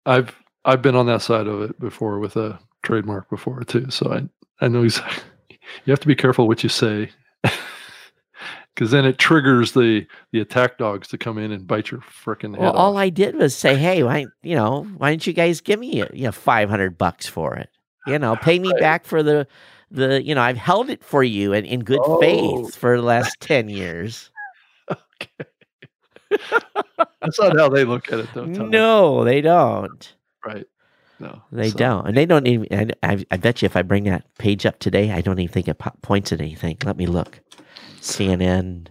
[0.05, 4.13] I've I've been on that side of it before with a trademark before too, so
[4.13, 5.23] I I know exactly.
[5.85, 7.09] You have to be careful what you say,
[8.73, 12.51] because then it triggers the the attack dogs to come in and bite your freaking
[12.51, 12.61] head.
[12.61, 12.77] Well, off.
[12.77, 16.03] all I did was say, "Hey, why you know why didn't you guys give me
[16.13, 17.69] you know five hundred bucks for it?
[18.07, 18.79] You know, pay me right.
[18.79, 19.47] back for the
[19.91, 22.19] the you know I've held it for you in, in good oh.
[22.21, 24.31] faith for the last ten years."
[24.91, 25.49] okay.
[27.21, 28.45] That's not how they look at it, though.
[28.45, 30.15] No, they don't.
[30.45, 30.65] Right.
[31.19, 31.77] No, they so.
[31.77, 32.91] don't, and they don't even.
[33.01, 35.67] I, I, bet you, if I bring that page up today, I don't even think
[35.67, 36.77] it points at anything.
[36.83, 37.39] Let me look.
[38.01, 38.87] CNN.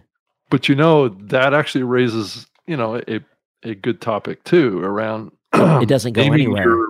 [0.49, 3.19] But you know that actually raises, you know, a
[3.63, 5.31] a good topic too around.
[5.53, 6.63] it doesn't go anywhere.
[6.63, 6.89] Your,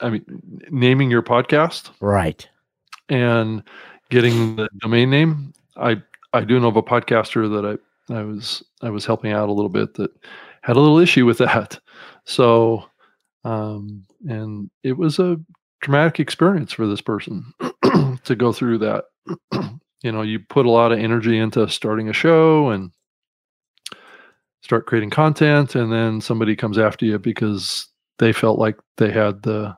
[0.00, 0.24] I mean,
[0.70, 2.48] naming your podcast, right,
[3.08, 3.62] and
[4.10, 5.52] getting the domain name.
[5.76, 7.78] I I do know of a podcaster that
[8.10, 10.10] I I was I was helping out a little bit that
[10.62, 11.78] had a little issue with that.
[12.24, 12.84] So
[13.46, 15.36] um, and it was a
[15.80, 17.52] traumatic experience for this person
[18.24, 19.04] to go through that.
[20.02, 22.90] you know, you put a lot of energy into starting a show and
[24.62, 27.86] start creating content, and then somebody comes after you because
[28.18, 29.76] they felt like they had the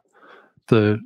[0.68, 0.98] the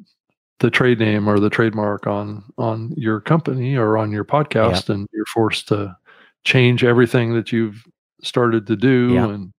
[0.61, 5.09] the trade name or the trademark on on your company or on your podcast and
[5.13, 5.97] you're forced to
[6.45, 7.85] change everything that you've
[8.23, 9.53] started to do and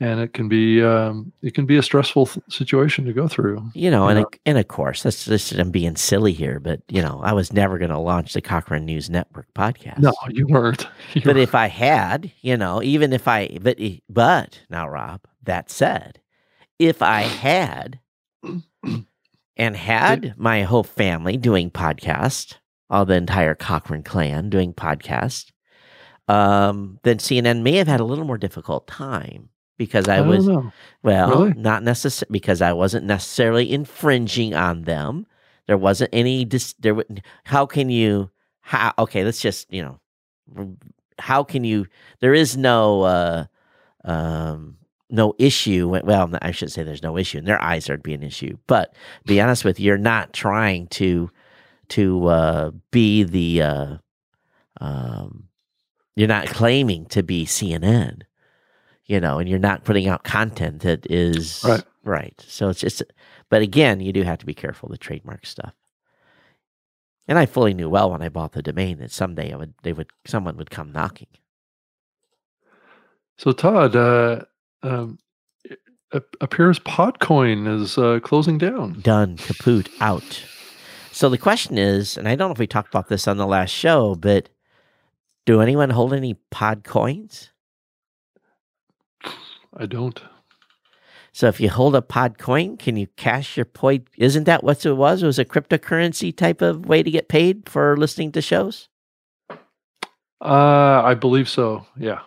[0.00, 3.70] and it can be um, it can be a stressful th- situation to go through.
[3.74, 7.20] You know, and, and of course, that's just I'm being silly here, but you know,
[7.24, 9.98] I was never going to launch the Cochrane News Network podcast.
[9.98, 10.86] No, you weren't.
[11.14, 13.78] You but if I had, you know, even if I, but
[14.08, 16.20] but now, Rob, that said,
[16.78, 18.00] if I had
[19.56, 22.56] and had my whole family doing podcast,
[22.90, 25.52] all the entire Cochrane clan doing podcast,
[26.28, 30.46] um, then CNN may have had a little more difficult time because I, I was
[31.02, 31.52] well, really?
[31.54, 35.26] not necessarily because I wasn't necessarily infringing on them.
[35.66, 36.96] There wasn't any dis- there.
[37.44, 38.30] How can you?
[38.60, 39.24] How okay?
[39.24, 40.76] Let's just you know,
[41.18, 41.86] how can you?
[42.20, 43.44] There is no uh,
[44.04, 44.78] um,
[45.10, 45.88] no issue.
[46.04, 47.86] Well, I should say there's no issue in their eyes.
[47.86, 51.30] There'd be an issue, but be honest with you, you're not trying to
[51.88, 53.62] to uh, be the.
[53.62, 53.96] Uh,
[54.80, 55.48] um,
[56.16, 58.22] you're not claiming to be CNN,
[59.06, 61.82] you know, and you're not putting out content that is right.
[62.06, 62.44] Right.
[62.46, 63.02] So it's just,
[63.50, 65.74] but again, you do have to be careful the trademark stuff.
[67.26, 69.92] And I fully knew well when I bought the domain that someday I would, they
[69.92, 71.26] would, someone would come knocking.
[73.38, 74.42] So Todd, uh,
[74.84, 75.18] um,
[76.40, 79.00] appears Podcoin is uh, closing down.
[79.00, 80.44] Done, kaput, out.
[81.10, 83.46] So the question is, and I don't know if we talked about this on the
[83.48, 84.48] last show, but
[85.44, 87.50] do anyone hold any pod coins?
[89.76, 90.20] I don't.
[91.32, 94.08] So if you hold a pod coin, can you cash your point?
[94.16, 95.22] Isn't that what it was?
[95.22, 98.88] It was a cryptocurrency type of way to get paid for listening to shows?
[100.40, 101.84] Uh, I believe so.
[101.98, 102.20] Yeah.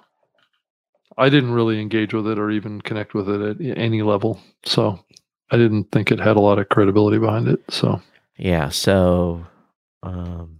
[1.18, 4.40] I didn't really engage with it or even connect with it at any level.
[4.64, 5.04] So
[5.50, 7.62] I didn't think it had a lot of credibility behind it.
[7.70, 8.02] So,
[8.38, 8.70] yeah.
[8.70, 9.46] So,
[10.04, 10.59] um,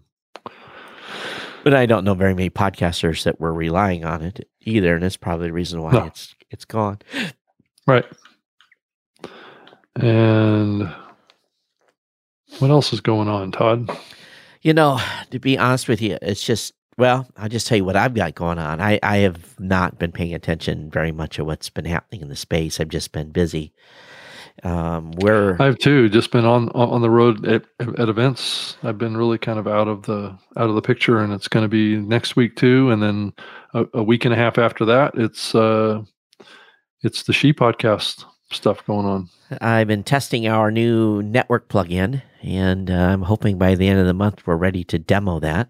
[1.64, 4.96] but I don't know very many podcasters that were relying on it either.
[4.96, 6.06] And that's probably the reason why no.
[6.06, 7.00] it's, it's gone.
[7.88, 8.06] Right.
[9.96, 10.94] And
[12.60, 13.90] what else is going on, Todd?
[14.62, 15.00] You know,
[15.32, 18.36] to be honest with you, it's just well, I'll just tell you what I've got
[18.36, 18.82] going on.
[18.82, 22.36] I, I have not been paying attention very much to what's been happening in the
[22.36, 22.78] space.
[22.78, 23.72] I've just been busy.
[24.64, 28.78] Um, where I've too just been on on the road at, at events.
[28.84, 31.64] I've been really kind of out of the out of the picture, and it's going
[31.64, 33.34] to be next week too, and then
[33.74, 36.02] a, a week and a half after that, it's uh,
[37.02, 39.30] it's the She podcast stuff going on.
[39.62, 44.08] I've been testing our new network plugin, and uh, I'm hoping by the end of
[44.08, 45.70] the month we're ready to demo that.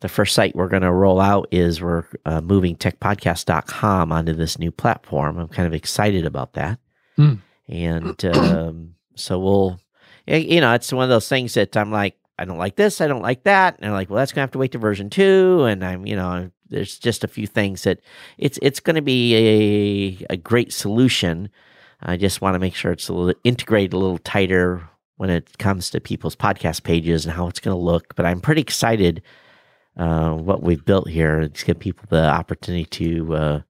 [0.00, 4.58] The first site we're going to roll out is we're uh, moving techpodcast.com onto this
[4.58, 5.38] new platform.
[5.38, 6.78] I'm kind of excited about that.
[7.18, 7.40] Mm.
[7.68, 9.80] And um, so we'll,
[10.26, 13.08] you know, it's one of those things that I'm like, I don't like this, I
[13.08, 13.76] don't like that.
[13.78, 15.64] And I'm like, well, that's to have to wait to version two.
[15.64, 18.00] And I'm, you know, there's just a few things that
[18.36, 21.50] it's it's going to be a, a great solution
[22.02, 25.58] I just want to make sure it's a little integrated a little tighter when it
[25.58, 28.14] comes to people's podcast pages and how it's going to look.
[28.14, 29.22] But I'm pretty excited
[29.96, 31.40] uh, what we've built here.
[31.40, 33.60] It's give people the opportunity to uh,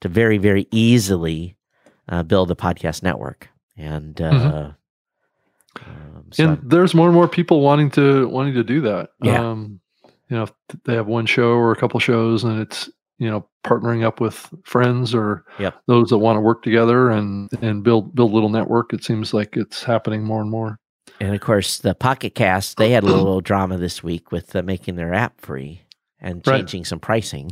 [0.00, 1.53] to very very easily
[2.08, 4.20] uh, build a podcast network and.
[4.20, 4.70] Uh, mm-hmm.
[5.76, 9.10] Um, so and there's more and more people wanting to wanting to do that.
[9.20, 9.50] Yeah.
[9.50, 9.80] Um,
[10.30, 10.46] you know,
[10.84, 12.88] they have one show or a couple shows, and it's
[13.18, 15.80] you know partnering up with friends or yep.
[15.86, 19.32] those that want to work together and and build build a little network it seems
[19.32, 20.78] like it's happening more and more
[21.20, 24.62] and of course the pocket cast they had a little drama this week with uh,
[24.62, 25.82] making their app free
[26.20, 26.86] and changing right.
[26.86, 27.50] some pricing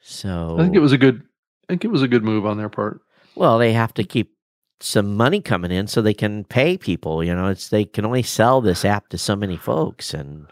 [0.00, 1.22] so i think it was a good
[1.68, 3.00] i think it was a good move on their part
[3.36, 4.32] well they have to keep
[4.80, 8.22] some money coming in so they can pay people you know it's they can only
[8.22, 10.46] sell this app to so many folks and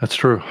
[0.00, 0.42] that's true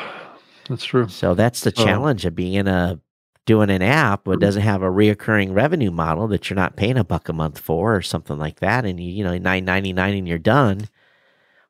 [0.72, 1.08] that's true.
[1.10, 3.00] So that's the challenge of being a
[3.46, 7.04] doing an app that doesn't have a reoccurring revenue model that you're not paying a
[7.04, 10.16] buck a month for or something like that, and you you know nine ninety nine
[10.16, 10.88] and you're done.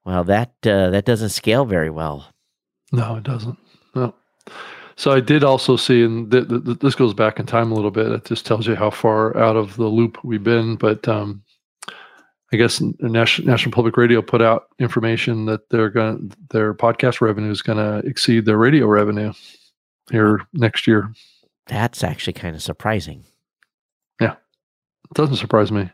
[0.05, 2.28] Well, that uh, that doesn't scale very well.
[2.91, 3.57] No, it doesn't.
[3.95, 4.14] No.
[4.96, 7.92] So I did also see, and th- th- this goes back in time a little
[7.92, 8.12] bit.
[8.12, 10.76] It just tells you how far out of the loop we've been.
[10.76, 11.44] But um,
[12.54, 17.50] I guess National, National Public Radio put out information that they're going their podcast revenue
[17.52, 19.34] is going to exceed their radio revenue
[20.12, 21.14] here next year.
[21.68, 23.24] That's actually kind of surprising.
[24.20, 25.89] Yeah, it doesn't surprise me.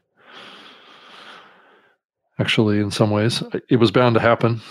[2.40, 4.62] Actually, in some ways, it was bound to happen.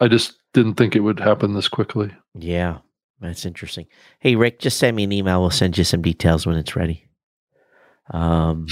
[0.00, 2.10] I just didn't think it would happen this quickly.
[2.34, 2.78] Yeah,
[3.20, 3.86] that's interesting.
[4.18, 5.40] Hey, Rick, just send me an email.
[5.40, 7.06] We'll send you some details when it's ready.
[8.10, 8.66] Um,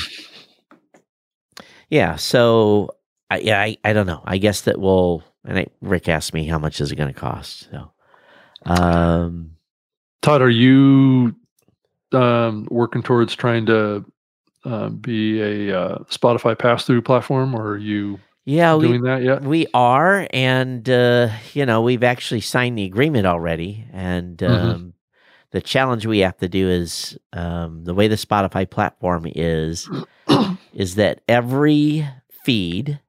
[1.91, 2.17] yeah.
[2.17, 2.91] So,
[3.31, 4.23] I, yeah, I, I don't know.
[4.25, 5.23] I guess that will.
[5.45, 7.69] And I, Rick asked me how much is it going to cost.
[7.71, 7.93] So,
[8.65, 9.53] um,
[10.23, 11.35] Todd, are you
[12.13, 14.05] um, working towards trying to
[14.65, 18.19] uh, be a uh, Spotify pass through platform, or are you?
[18.49, 19.43] Yeah, doing we, that yet?
[19.43, 24.89] We are, and uh, you know, we've actually signed the agreement already, and um, mm-hmm.
[25.51, 29.87] the challenge we have to do is um, the way the Spotify platform is
[30.73, 32.09] is that every
[32.43, 33.01] feed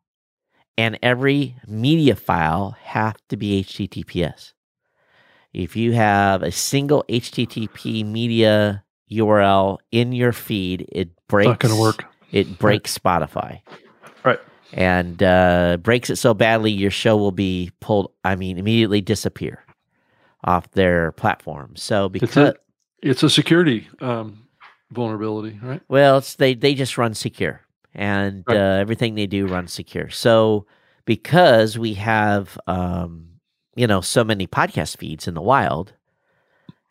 [0.78, 4.52] and every media file have to be HTTPS.
[5.54, 11.48] If you have a single HTTP media URL in your feed, it breaks.
[11.48, 12.04] Not to work.
[12.30, 13.22] It breaks right.
[13.22, 13.62] Spotify.
[14.74, 18.12] And uh, breaks it so badly, your show will be pulled.
[18.24, 19.64] I mean, immediately disappear
[20.44, 21.76] off their platform.
[21.76, 22.56] So because it's a,
[23.02, 24.48] it's a security um,
[24.92, 25.82] vulnerability, right?
[25.90, 27.62] Well, it's they they just run secure,
[27.96, 28.58] and Right.
[28.58, 30.10] uh, everything they do runs secure.
[30.10, 30.66] So
[31.06, 33.30] because we have um,
[33.76, 35.94] you know so many podcast feeds in the wild,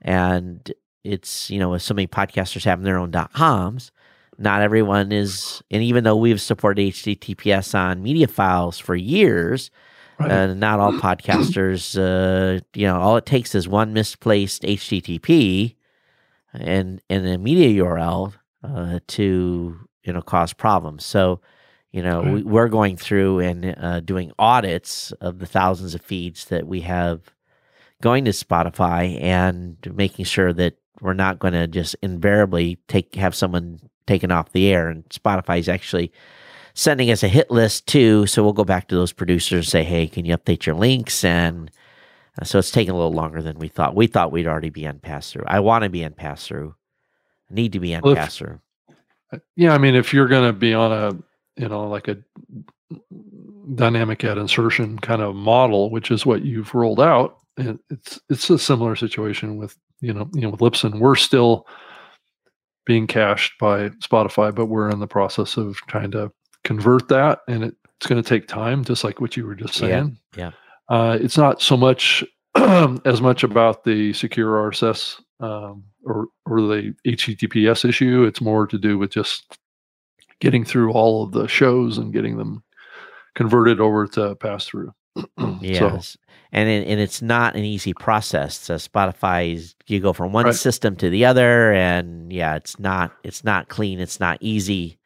[0.02, 0.70] and
[1.04, 3.92] it's you know with so many podcasters having their own dot coms,
[4.38, 9.70] not everyone is, and even though we've supported HTTPS on media files for years,
[10.18, 10.30] Right.
[10.32, 15.76] uh, not all podcasters, uh, you know, all it takes is one misplaced HTTP
[16.52, 18.34] and and a media URL
[18.64, 21.04] uh, to you know cause problems.
[21.04, 21.40] So,
[21.92, 22.32] you know, Right.
[22.34, 26.80] we, we're going through and uh, doing audits of the thousands of feeds that we
[26.82, 27.20] have
[28.02, 33.34] going to Spotify and making sure that we're not going to just invariably take have
[33.34, 34.88] someone taken off the air.
[34.88, 36.12] And Spotify is actually
[36.74, 38.26] sending us a hit list too.
[38.26, 41.24] So we'll go back to those producers and say, hey, can you update your links?
[41.24, 41.70] And
[42.40, 43.94] uh, so it's taking a little longer than we thought.
[43.94, 45.44] We thought we'd already be on pass through.
[45.46, 46.74] I want to be on pass through.
[47.50, 48.60] Need to be on Well, pass through.
[49.56, 52.18] Yeah, I mean, if you're going to be on a, you know, like a
[53.74, 58.48] dynamic ad insertion kind of model, which is what you've rolled out, it, it's it's
[58.50, 61.00] a similar situation with you know you know with Libsyn.
[61.00, 61.66] We're still
[62.88, 66.32] being cached by Spotify, but we're in the process of trying to
[66.64, 69.74] convert that, and it, it's going to take time, just like what you were just
[69.74, 70.18] saying.
[70.34, 70.52] yeah.
[70.88, 72.24] Uh, it's not so much
[72.56, 78.24] as much about the secure RSS um, or or the HTTPS issue.
[78.24, 79.58] It's more to do with just
[80.40, 82.62] getting through all of the shows and getting them
[83.34, 84.92] converted over to pass through.
[85.38, 86.16] So, Yes.
[86.52, 88.58] And it, and it's not an easy process.
[88.58, 90.54] So Spotify's you go from one Right.
[90.54, 94.00] system to the other, and yeah, it's not it's not clean.
[94.00, 94.98] It's not easy.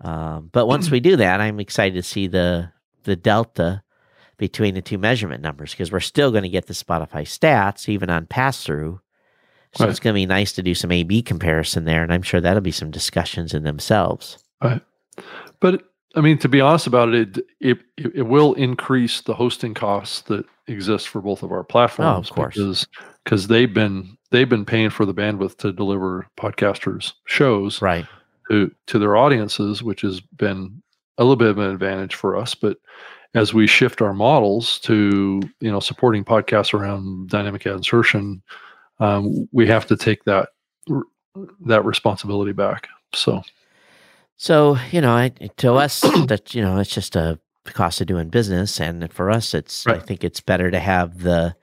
[0.00, 2.72] Um, but once we do that, I'm excited to see the
[3.04, 3.82] the delta
[4.36, 8.08] between the two measurement numbers because we're still going to get the Spotify stats even
[8.08, 9.00] on pass through.
[9.74, 9.90] So Right.
[9.90, 12.60] it's going to be nice to do some A/B comparison there, and I'm sure that'll
[12.62, 14.38] be some discussions in themselves.
[14.62, 14.82] Right.
[15.60, 19.74] but I mean, to be honest about it, it, it, it will increase the hosting
[19.74, 22.28] costs that exist for both of our platforms.
[22.28, 22.54] Oh, of course.
[22.54, 22.86] because
[23.24, 28.06] because they've been they've been paying for the bandwidth to deliver podcasters shows Right.
[28.50, 30.82] to to their audiences, which has been
[31.18, 32.54] a little bit of an advantage for us.
[32.54, 32.78] But
[33.34, 38.42] as we shift our models to you know supporting podcasts around dynamic ad insertion,
[38.98, 40.48] um, we have to take that
[41.66, 42.88] that responsibility back.
[43.14, 43.42] So
[44.40, 45.28] So you know, I,
[45.58, 49.52] to us, that you know, it's just a cost of doing business, and for us,
[49.52, 51.54] it's I think it's better to have the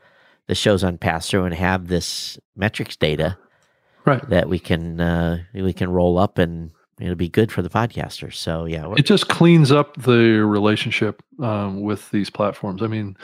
[0.46, 3.36] the shows on pass through and have this metrics data
[4.06, 4.30] right.
[4.30, 6.70] that we can uh, we can roll up, and
[7.02, 8.36] it'll be good for the podcasters.
[8.36, 12.84] So yeah, it just cleans up the relationship um, with these platforms.
[12.84, 13.18] I mean,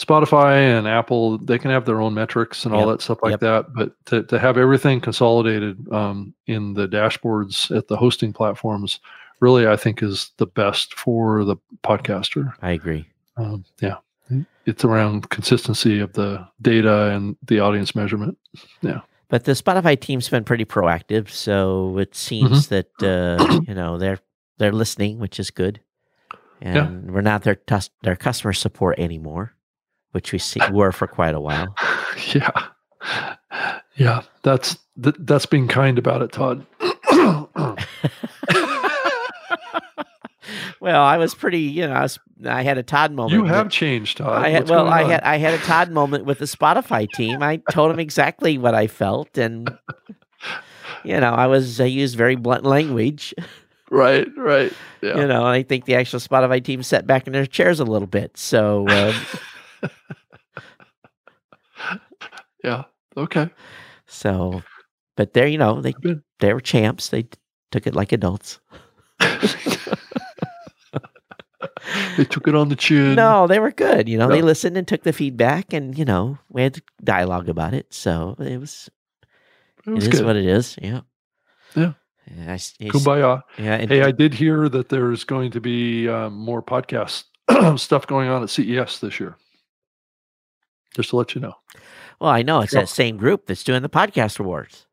[0.00, 3.32] Spotify and Apple, they can have their own metrics and all Yep, that stuff like
[3.32, 3.40] yep.
[3.40, 3.74] that.
[3.74, 8.98] But to, to have everything consolidated um, in the dashboards at the hosting platforms,
[9.40, 12.52] really, I think is the best for the podcaster.
[12.62, 13.06] I agree.
[13.36, 13.96] Um, yeah.
[14.66, 18.38] It's around consistency of the data and the audience measurement.
[18.82, 19.00] Yeah.
[19.28, 22.74] But the Spotify team's been pretty proactive, so it seems Mm-hmm.
[22.74, 24.18] that uh, you know they're
[24.58, 25.80] they're listening, which is good.
[26.60, 26.74] And
[27.06, 27.12] Yeah.
[27.12, 29.54] we're not their tus- their customer support anymore,
[30.12, 31.74] which we see, were for quite a while.
[32.34, 32.66] yeah.
[33.96, 34.22] Yeah.
[34.42, 36.66] That's th- that's being kind about it, Todd.
[40.80, 43.34] Well, I was pretty, you know, I, was, I had a Todd moment.
[43.34, 44.42] you have changed, Todd.
[44.42, 47.42] I had, What's well, I had I had a Todd moment with the Spotify team.
[47.42, 49.70] I told him exactly what I felt, and
[51.04, 53.34] you know, I was I used very blunt language.
[53.90, 54.72] right, right.
[55.02, 55.18] Yeah.
[55.18, 58.08] You know, I think the actual Spotify team sat back in their chairs a little
[58.08, 58.38] bit.
[58.38, 59.14] So, um,
[62.62, 62.84] Yeah.
[63.16, 63.48] Okay.
[64.06, 64.62] so,
[65.16, 65.94] but they're you know they
[66.40, 67.08] they were champs.
[67.08, 67.26] They
[67.70, 68.60] took it like adults.
[72.16, 73.14] they took it on the chin.
[73.14, 74.08] No, they were good.
[74.08, 77.72] You know, they listened and took the feedback, and you know, we had dialogue about
[77.74, 77.92] it.
[77.92, 78.90] So it was
[79.86, 80.76] it was it is what it is.
[80.80, 81.00] Yeah.
[81.74, 81.92] Yeah.
[82.36, 82.52] Yeah.
[82.52, 83.42] I Kumbaya.
[83.58, 83.74] yeah.
[83.76, 87.24] and- Hey, I did hear that there's going to be um, more podcast
[87.78, 89.36] stuff going on at CES this year.
[90.94, 91.54] Just to let you know.
[92.20, 92.82] well, I know it's Sure.
[92.82, 94.86] that same group that's doing the podcast awards.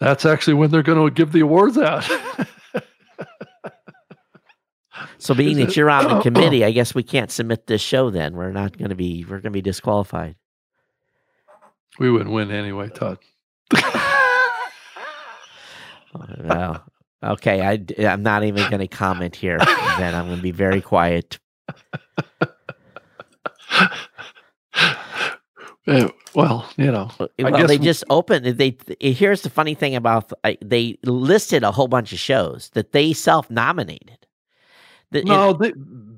[0.00, 2.08] That's actually when they're going to give the awards out.
[5.18, 8.10] So being that you're on the committee, I guess we can't submit this show.
[8.10, 10.36] Then we're not going to be we're going to be disqualified.
[11.98, 13.18] we wouldn't win anyway, Todd.
[16.38, 16.84] Well,
[17.24, 19.58] okay, I am not even going to comment here.
[19.98, 21.38] Then I'm going to be very quiet.
[25.86, 28.46] Yeah, Well, you know, well, they just opened.
[28.46, 30.32] They here's the funny thing about
[30.62, 34.26] they listed a whole bunch of shows that they self nominated.
[35.12, 35.72] No, they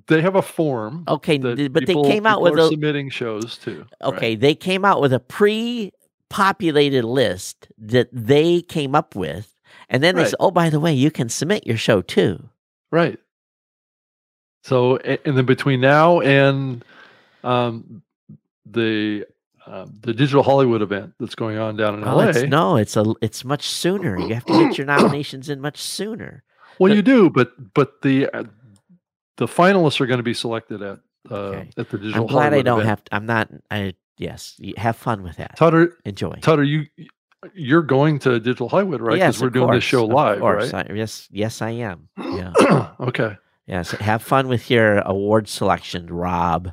[0.06, 1.04] they have a form.
[1.08, 3.84] Okay, but people, they came out with a, submitting shows too.
[4.02, 4.40] Okay, right?
[4.40, 9.52] they came out with a pre-populated list that they came up with,
[9.88, 10.22] and then right.
[10.22, 12.48] they said, "Oh, by the way, you can submit your show too."
[12.92, 13.18] Right.
[14.62, 16.84] So, and then between now and
[17.44, 18.02] um,
[18.64, 19.24] the
[19.66, 22.24] um, the digital Hollywood event that's going on down in oh, LA.
[22.26, 24.18] It's, no, it's a it's much sooner.
[24.18, 26.44] You have to get your nominations in much sooner.
[26.78, 28.44] Well, but, you do, but but the uh,
[29.36, 31.00] the finalists are going to be selected at
[31.30, 31.70] uh, okay.
[31.76, 32.22] at the digital.
[32.22, 32.88] I'm glad Hollywood I don't event.
[32.88, 33.04] have.
[33.04, 33.48] To, I'm not.
[33.70, 35.56] I yes, have fun with that.
[35.56, 36.38] Tutter, enjoy.
[36.42, 36.86] Tutter, you
[37.54, 39.14] you're going to digital Hollywood, right?
[39.14, 40.74] Because yes, we're doing course, this show live, right?
[40.74, 42.08] I, yes, yes, I am.
[42.18, 42.92] Yeah.
[43.00, 43.36] okay.
[43.66, 46.72] Yes, have fun with your award selection, Rob.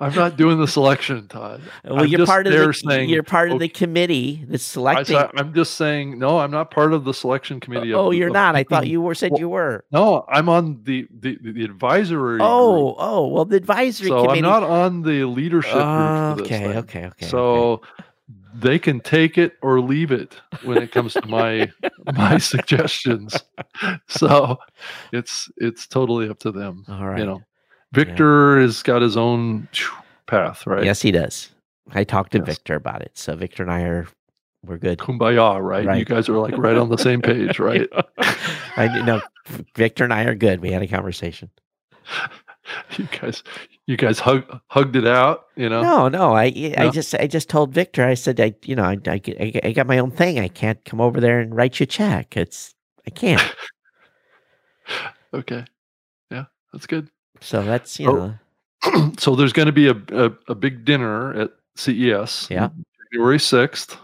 [0.00, 1.62] I'm not doing the selection, Todd.
[1.84, 5.16] Well, I'm you're part of the saying, you're part of the committee that's selecting.
[5.16, 7.92] I, am just saying, no, I'm not part of the selection committee.
[7.92, 8.56] Oh, of, you're of not.
[8.56, 9.84] I thought you were said well, you were.
[9.92, 12.38] No, I'm on the the, the advisory.
[12.40, 12.96] Oh, group.
[12.98, 14.08] oh, well, the advisory.
[14.08, 14.38] So committee...
[14.38, 16.40] I'm not on the leadership group.
[16.40, 17.26] okay, okay, okay.
[17.26, 17.72] So.
[17.72, 18.02] Okay.
[18.58, 21.70] They can take it or leave it when it comes to my
[22.14, 23.36] my suggestions.
[24.08, 24.56] So
[25.12, 26.86] it's it's totally up to them.
[26.88, 27.18] All right.
[27.18, 27.42] You know,
[27.92, 28.62] Victor yeah.
[28.62, 29.68] has got his own
[30.26, 30.84] path, right?
[30.84, 31.50] Yes, he does.
[31.92, 32.46] I talked to Yes.
[32.46, 33.12] Victor about it.
[33.14, 34.08] So Victor and I are
[34.64, 34.98] we're good.
[34.98, 35.86] Kumbaya, right?
[35.86, 35.98] Right.
[35.98, 37.88] You guys are like right on the same page, right?
[38.76, 39.20] I know
[39.76, 40.60] Victor and I are good.
[40.60, 41.50] We had a conversation.
[42.98, 43.44] you guys,
[43.86, 45.82] you guys hug, hugged it out, you know?
[45.82, 46.34] No, no.
[46.34, 46.90] I I No?
[46.90, 48.04] just I just told Victor.
[48.04, 50.40] I said I you know I, I I I got my own thing.
[50.40, 52.36] I can't come over there and write you a check.
[52.36, 52.74] It's
[53.06, 53.42] I can't.
[55.34, 55.64] Okay,
[56.30, 57.10] yeah, that's good.
[57.40, 58.34] So that's you Oh,
[58.92, 62.68] know so there's going to be a, a a big dinner at CES, Yeah.
[63.12, 63.96] January sixth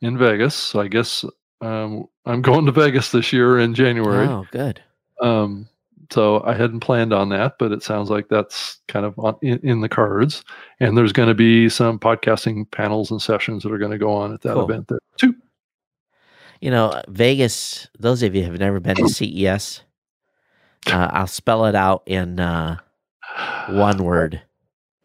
[0.00, 0.54] in Vegas.
[0.54, 1.24] So I guess
[1.60, 4.26] um, I'm going to Vegas this year in January.
[4.26, 4.82] oh good.
[5.22, 5.68] Um,
[6.12, 9.58] so I hadn't planned on that, but it sounds like that's kind of on, in,
[9.66, 10.44] in the cards.
[10.78, 14.12] And there's going to be some podcasting panels and sessions that are going to go
[14.12, 14.70] on at that Cool.
[14.70, 15.34] event there too.
[16.60, 17.88] You know Vegas.
[17.98, 19.82] Those of you who have never been to CES,
[20.86, 22.76] uh, I'll spell it out in uh,
[23.70, 24.40] one word: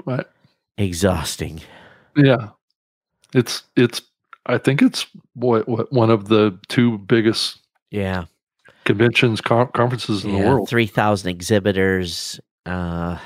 [0.05, 0.25] Right.
[0.77, 1.61] exhausting.
[2.15, 2.49] Yeah.
[3.33, 4.01] It's it's
[4.45, 5.05] I think it's
[5.35, 7.59] what, what one of the two biggest
[7.91, 8.25] Yeah.
[8.85, 10.67] conventions con- conferences in the world.
[10.69, 12.39] Three thousand exhibitors.
[12.65, 13.17] Uh,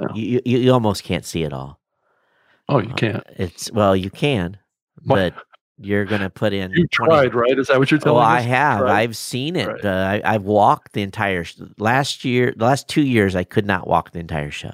[0.00, 0.06] Yeah.
[0.14, 1.78] you, you you almost can't see it all.
[2.68, 3.24] Oh, you Uh, can't.
[3.36, 4.56] It's well, you can,
[5.04, 5.34] What?
[5.34, 5.44] but
[5.84, 6.70] you're gonna put in.
[6.72, 7.58] You 20 tried, right?
[7.58, 8.44] Is that what you're Oh, telling I us?
[8.44, 8.80] I have.
[8.80, 8.92] Right.
[9.02, 9.66] I've seen it.
[9.68, 9.84] Right.
[9.84, 12.52] Uh, I, I've walked the entire sh- last year.
[12.56, 14.72] The last two years, I could not walk the entire show.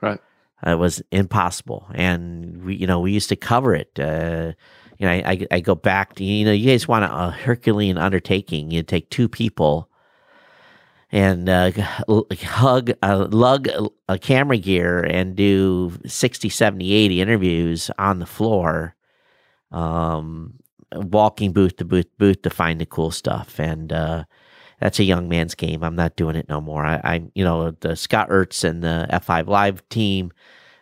[0.00, 0.20] Right.
[0.64, 3.98] It was impossible, and we, you know, we used to cover it.
[3.98, 4.52] Uh,
[4.98, 7.30] you know, I, I, I go back to you know, you guys want a, a
[7.30, 8.70] Herculean undertaking.
[8.70, 9.88] You take two people
[11.10, 11.72] and uh,
[12.42, 13.68] hug, uh, lug
[14.08, 18.94] a camera gear and do 60, 70, 80 interviews on the floor,
[19.72, 20.54] um,
[20.94, 23.58] walking booth to booth, booth to find the cool stuff.
[23.58, 24.24] And uh,
[24.80, 25.82] that's a young man's game.
[25.82, 26.84] I'm not doing it no more.
[26.84, 30.32] I, I you know, the Scott Ertz and the F5 Live team,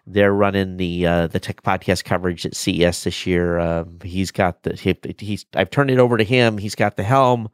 [0.06, 3.58] they're running the uh, the tech podcast coverage at CES this year.
[3.58, 6.58] Um, he's got the he, he's I've turned it over to him.
[6.58, 7.48] He's got the helm,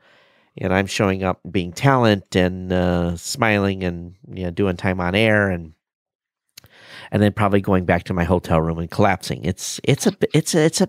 [0.57, 5.14] and I'm showing up being talent and uh, smiling and you know doing time on
[5.14, 5.74] air and
[7.11, 9.45] and then probably going back to my hotel room and collapsing.
[9.45, 10.89] It's it's a it's a it's a.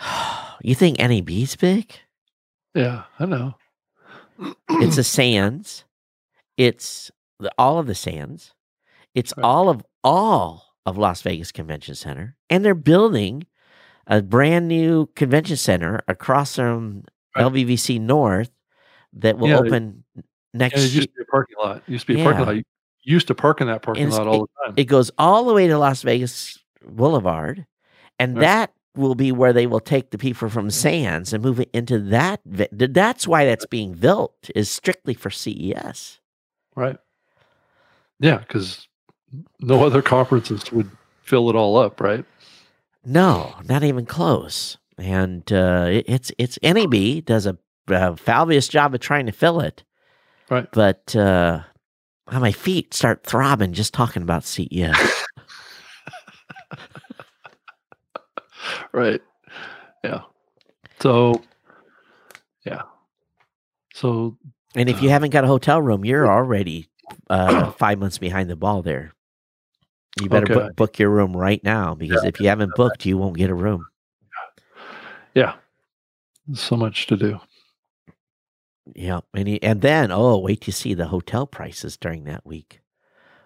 [0.62, 1.90] You think NAB's big?
[2.74, 3.54] Yeah, I know.
[4.68, 5.84] It's a Sands.
[6.58, 8.52] It's the, all of the Sands.
[9.14, 9.44] It's Right.
[9.44, 13.46] all of all of Las Vegas Convention Center, and they're building
[14.06, 17.44] a brand new convention center across from Right.
[17.46, 18.50] LVCC North
[19.14, 20.22] that will Yeah, it- open Yeah,
[20.52, 20.96] next it year.
[20.96, 21.76] used to be a parking lot.
[21.78, 22.54] It used to be a parking lot.
[22.56, 22.64] You
[23.04, 24.74] used to park in that parking lot all the time.
[24.76, 27.64] It goes all the way to Las Vegas Boulevard,
[28.18, 28.42] and Right.
[28.42, 31.98] that will be where they will take the people from Sands and move it into
[31.98, 32.40] that.
[32.44, 36.18] That's why that's being built is strictly for CES.
[36.74, 36.96] right.
[38.22, 38.86] Yeah, because
[39.60, 40.90] no other conferences would
[41.22, 42.24] fill it all up, right?
[43.04, 44.76] No, not even close.
[44.98, 47.56] And uh, it, it's it's NAB does a,
[47.88, 49.84] a fabulous job of trying to fill it,
[50.50, 50.68] Right.
[50.72, 51.60] but uh,
[52.30, 55.24] my feet start throbbing just talking about CES.
[58.92, 59.20] Right.
[60.04, 60.22] Yeah.
[61.00, 61.42] So,
[62.64, 62.82] yeah.
[63.94, 64.36] So,
[64.74, 66.88] and if you haven't got a hotel room, you're already
[67.28, 69.12] uh, five months behind the ball there.
[70.20, 70.54] You better Okay.
[70.54, 73.54] book, book your room right now because if you haven't booked, you won't get a
[73.54, 73.86] room.
[75.34, 75.54] Yeah.
[76.54, 77.38] So much to do.
[78.94, 82.80] Yeah, and you, and then oh, wait to see the hotel prices during that week.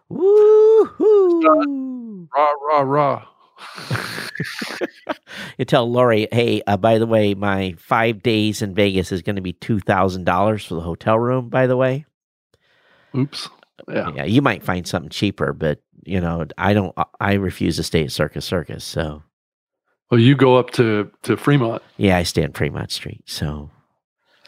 [0.08, 0.84] Woo!
[0.84, 2.28] hoo!
[2.36, 3.26] Rah, rah, rah.
[5.58, 9.36] You tell Lori, hey, uh, by the way, my five days in Vegas is going
[9.36, 11.48] to be two thousand dollars for the hotel room.
[11.48, 12.04] By the way,
[13.16, 13.48] Oops.
[13.88, 14.10] Yeah.
[14.14, 16.96] yeah, you might find something cheaper, but you know, I don't.
[17.20, 19.22] I refuse to stay at Circus Circus, so
[20.10, 21.82] Well, you go up to, to Fremont.
[21.96, 23.70] yeah, I stay on Fremont Street, so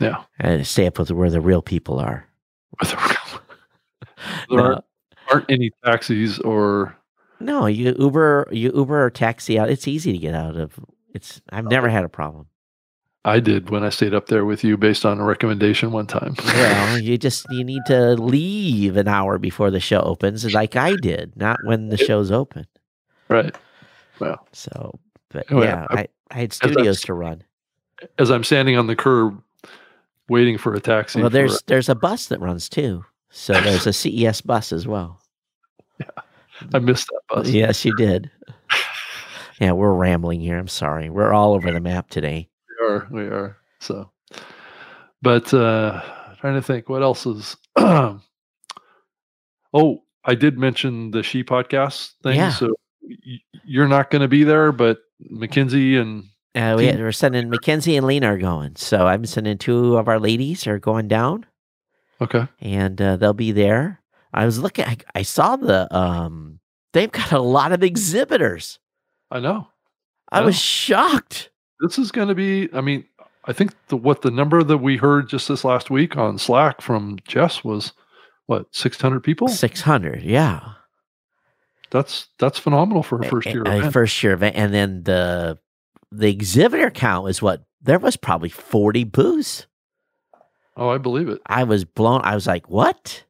[0.01, 0.25] Yeah.
[0.41, 2.27] I stay up with where the real people are.
[4.51, 4.85] there aren't,
[5.31, 6.96] aren't any taxis or
[7.41, 9.69] No, you Uber, you Uber or taxi out.
[9.71, 10.79] It's easy to get out of.
[11.15, 11.41] It's.
[11.51, 12.47] I've never had a problem.
[13.25, 16.37] I did when I stayed up there with you based on a recommendation one time.
[16.45, 20.95] Well, you just you need to leave an hour before the show opens, like I
[20.95, 22.67] did, not when the show's open.
[23.29, 23.55] right.
[24.21, 24.99] Well, So,
[25.31, 25.99] but Oh, yeah, yeah.
[25.99, 27.43] I, I had studios to run.
[28.19, 29.43] as I'm standing on the curb
[30.29, 31.21] waiting for a taxi.
[31.21, 33.05] Well, there's there's a bus that runs too.
[33.29, 35.21] So there's a CES bus as well.
[36.75, 37.49] I missed that bus.
[37.49, 38.31] Yes, you did.
[39.59, 40.59] Yeah, we're rambling here.
[40.59, 41.09] I'm sorry.
[41.09, 42.51] We're all over the map today.
[42.79, 43.09] We are.
[43.11, 43.57] We are.
[43.81, 44.11] So,
[45.23, 46.03] but uh
[46.41, 47.57] trying to think what else is.
[47.79, 48.21] oh,
[50.25, 52.37] I did mention the She podcast thing.
[52.37, 52.51] Yeah.
[52.51, 57.49] So y- you're not going to be there, but Mackenzie and Uh, we, we're sending
[57.49, 58.77] Mackenzie and Lena are going.
[58.77, 61.47] So I'm sending two of our ladies are going down.
[62.21, 64.03] okay, and uh, they'll be there.
[64.37, 64.85] I was looking.
[64.85, 65.89] I, I saw the.
[65.97, 66.61] Um,
[66.93, 68.79] they've got a lot of exhibitors.
[69.31, 69.69] I know
[70.31, 70.59] I was Oh.
[70.59, 71.51] shocked.
[71.81, 72.69] this is going to be.
[72.73, 73.05] I mean,
[73.45, 76.81] I think the what the number that we heard just this last week on Slack
[76.81, 77.93] from Jess was
[78.47, 79.49] what 600 people.
[79.49, 80.23] Six hundred.
[80.23, 80.61] Yeah,
[81.91, 83.63] That's that's phenomenal for a first year.
[83.65, 83.93] A- event.
[83.93, 85.59] first year event, and then the
[86.13, 89.67] the exhibitor count was what there was probably forty booths.
[90.77, 91.41] oh, I believe it.
[91.47, 92.21] I was blown.
[92.25, 93.25] I was like, what?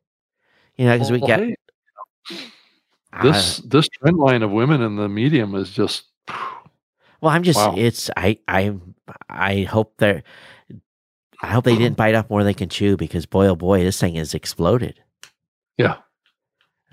[0.76, 1.56] You know, because we got hey,
[3.12, 6.04] I- this this trend line of women in the medium is just
[7.20, 7.58] well, I'm just.
[7.58, 7.74] Wow.
[7.76, 8.10] It's.
[8.16, 8.38] I.
[8.46, 8.74] I.
[9.28, 10.22] I hope they're.
[11.42, 13.82] I hope they didn't bite off more than they can chew because boy, oh boy,
[13.82, 15.00] this thing has exploded.
[15.78, 15.96] yeah.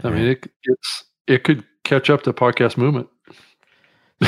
[0.03, 3.07] I mean, uh, it it's it could catch up to podcast movement.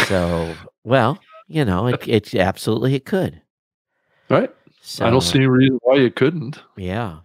[0.08, 0.54] So,
[0.84, 3.42] well, you know, it, it absolutely it could.
[4.30, 4.54] Right?
[4.82, 6.60] So, I don't see any reason why it couldn't.
[6.78, 7.20] Yeah,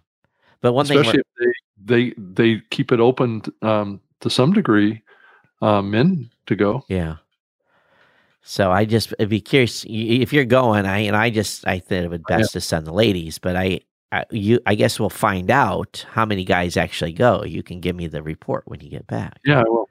[0.61, 1.55] but one thing, Especially we're- if
[1.85, 5.01] they, they keep it open um, to some degree,
[5.61, 6.83] uh, men to go.
[6.87, 7.17] yeah.
[8.43, 10.87] So I just I'd be curious if you're going.
[10.87, 12.37] I and I just I think it would Yeah.
[12.39, 16.25] best to send the ladies, but I, I you I guess we'll find out how
[16.25, 17.43] many guys actually go.
[17.43, 19.39] You can give me the report when you get back.
[19.45, 19.87] Yeah, well,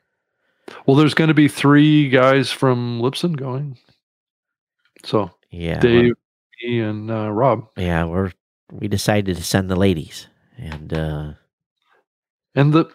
[0.84, 3.78] well, there's going to be three guys from Libsyn going.
[5.04, 6.14] So Yeah, well, Dave,
[6.64, 8.32] me, and uh, Rob, yeah, we're
[8.72, 10.26] we decided to send the ladies,
[10.58, 11.32] and uh
[12.54, 12.90] and the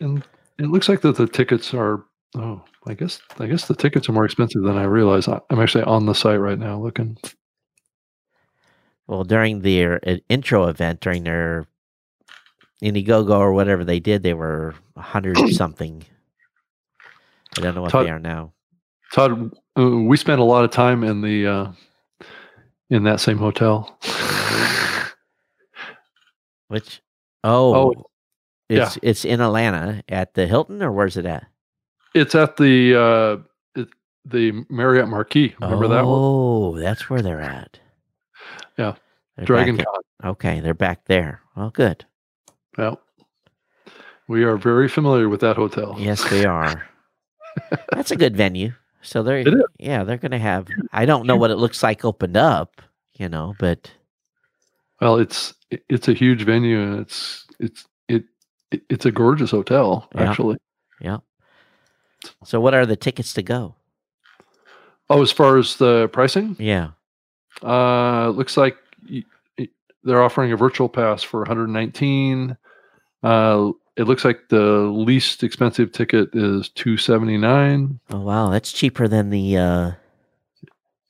[0.00, 0.22] and
[0.58, 2.04] it looks like that the tickets are.
[2.34, 5.28] Oh, I guess I guess the tickets are more expensive than I realized.
[5.28, 7.16] I- I'm actually on the site right now looking.
[9.06, 11.66] well during their uh, intro event during their
[12.82, 16.02] Indiegogo or whatever they did, they were a hundred something.
[17.56, 18.52] I don't know what Todd- they are now.
[19.14, 21.72] Todd, uh, we spent a lot of time in the uh,
[22.90, 23.96] in that same hotel.
[26.68, 27.00] Which
[27.44, 28.06] oh, Oh,
[28.68, 31.46] it's it's in Atlanta at the Hilton or where's it at?
[32.16, 33.88] it's at the uh, it,
[34.24, 35.54] the Marriott Marquis.
[35.60, 36.14] Remember oh, that one?
[36.18, 37.78] Oh, that's where they're at.
[38.78, 38.94] Yeah.
[39.36, 40.02] They're Dragon Con.
[40.24, 41.42] okay, they're back there.
[41.54, 42.04] Well, good.
[42.78, 43.00] Well,
[44.28, 45.94] We are very familiar with that hotel.
[45.98, 46.88] Yes, we are.
[47.92, 48.72] That's a good venue.
[49.02, 49.44] So they're
[49.78, 50.68] yeah, they're gonna have.
[50.92, 52.82] I don't know what it looks like opened up,
[53.14, 53.90] you know, but
[55.00, 57.95] Well, it's it's a huge venue and it's it's it, it
[58.70, 60.30] it's a gorgeous hotel Yeah.
[60.30, 60.56] actually.
[61.00, 61.18] yeah.
[62.44, 63.74] So what are the tickets to go?
[65.08, 66.90] Oh, as far as the pricing, Yeah.
[67.62, 68.76] uh, it looks like
[70.02, 72.56] they're offering a virtual pass for 119.
[73.22, 74.62] Uh, it looks like the
[74.92, 79.56] least expensive ticket is 279, Oh wow, that's cheaper than the.
[79.56, 79.92] uh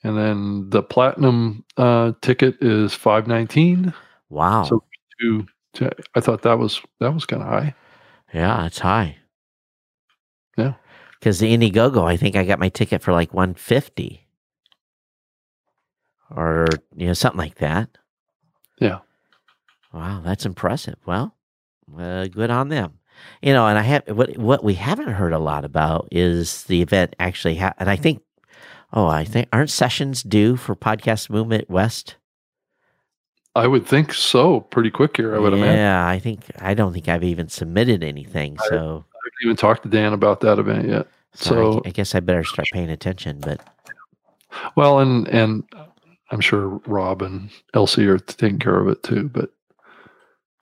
[0.05, 3.93] and then the platinum uh, ticket is 519.
[4.31, 4.63] Wow.
[4.65, 4.85] So-
[5.21, 5.47] two,
[6.15, 7.75] I thought that was that was kind of high.
[8.33, 9.17] yeah, it's high.
[10.57, 10.75] Yeah.
[11.19, 14.27] Because the Indiegogo, I think I got my ticket for like one fifty,
[16.31, 17.89] or you know something like that.
[18.81, 18.99] Yeah.
[19.93, 20.97] Wow, that's impressive.
[21.07, 21.35] Well,
[21.99, 22.99] uh, good on them.
[23.43, 26.83] You know, and I have what what we haven't heard a lot about is the
[26.83, 28.23] event actually, ha- and I think,
[28.93, 32.17] oh, I think aren't sessions due for Podcast Movement West?
[33.57, 34.61] I would think so.
[34.61, 35.77] Pretty quick here, I would yeah, imagine.
[35.77, 39.57] Yeah, I think I don't think I've even submitted anything, I- so I haven't even
[39.57, 41.09] talked to Dan about that event yet.
[41.35, 43.41] so, So- I, I guess I better start paying attention.
[43.41, 43.61] But
[44.77, 45.65] Well, and and
[46.31, 49.29] I'm sure Rob and Elsie are taking care of it too.
[49.29, 49.51] But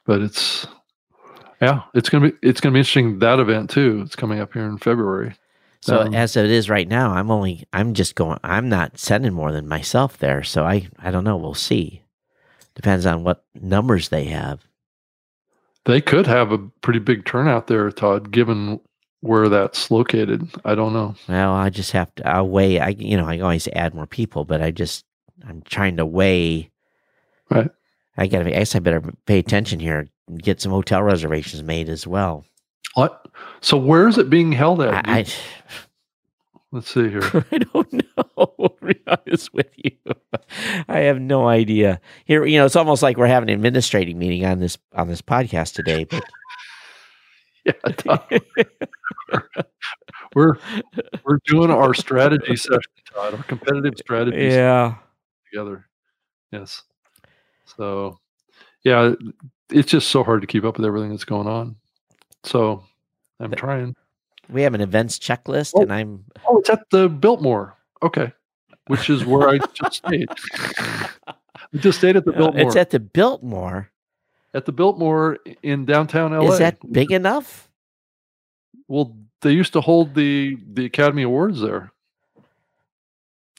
[0.06, 0.66] but it's
[1.60, 4.02] yeah, it's gonna be it's gonna be interesting that event too.
[4.04, 5.34] It's coming up here in February.
[5.80, 8.38] so Um, as it is right now, I'm only I'm just going.
[8.44, 11.36] I'm not sending more than myself there, so I I don't know.
[11.36, 12.02] We'll see.
[12.74, 14.60] Depends on what numbers they have.
[15.84, 18.80] They could have a pretty big turnout there, Todd, given
[19.20, 20.48] where that's located.
[20.64, 21.14] I don't know.
[21.28, 22.80] Well, I just have to I'll weigh.
[22.80, 25.04] I you know I always add more people, but I just
[25.46, 26.70] I'm trying to weigh.
[27.50, 27.70] Right.
[28.16, 28.44] I got.
[28.44, 30.08] to I guess I better pay attention here.
[30.28, 32.44] and Get some hotel reservations made as well.
[32.94, 33.26] What?
[33.60, 35.06] So where is it being held at?
[35.08, 35.26] I,
[36.74, 37.22] Let's see here.
[37.52, 38.00] I don't know.
[38.84, 39.92] To be honest with you,
[40.88, 42.00] I have no idea.
[42.26, 45.22] Here, you know, it's almost like we're having an administrating meeting on this on this
[45.22, 46.04] podcast today.
[46.04, 46.22] But
[47.64, 48.28] Yeah,
[50.34, 50.58] we're
[51.24, 53.34] we're doing our strategy session, Todd.
[53.34, 54.96] Our competitive strategy yeah,
[55.50, 55.86] together.
[56.52, 56.82] Yes.
[57.64, 58.18] So,
[58.82, 59.14] yeah,
[59.70, 61.76] it's just so hard to keep up with everything that's going on.
[62.42, 62.84] So,
[63.40, 63.94] I'm trying.
[64.48, 65.82] We have an events checklist, Oh.
[65.82, 67.76] and I'm Oh, it's at the Biltmore.
[68.02, 68.32] Okay,
[68.88, 70.28] which is where I just stayed.
[70.78, 72.62] I just stayed at the Uh, Biltmore.
[72.68, 73.90] it's at the Biltmore.
[74.54, 76.52] at the Biltmore in downtown LA.
[76.52, 77.68] Is that big enough?
[78.88, 81.92] Well, they used to hold the the Academy Awards there.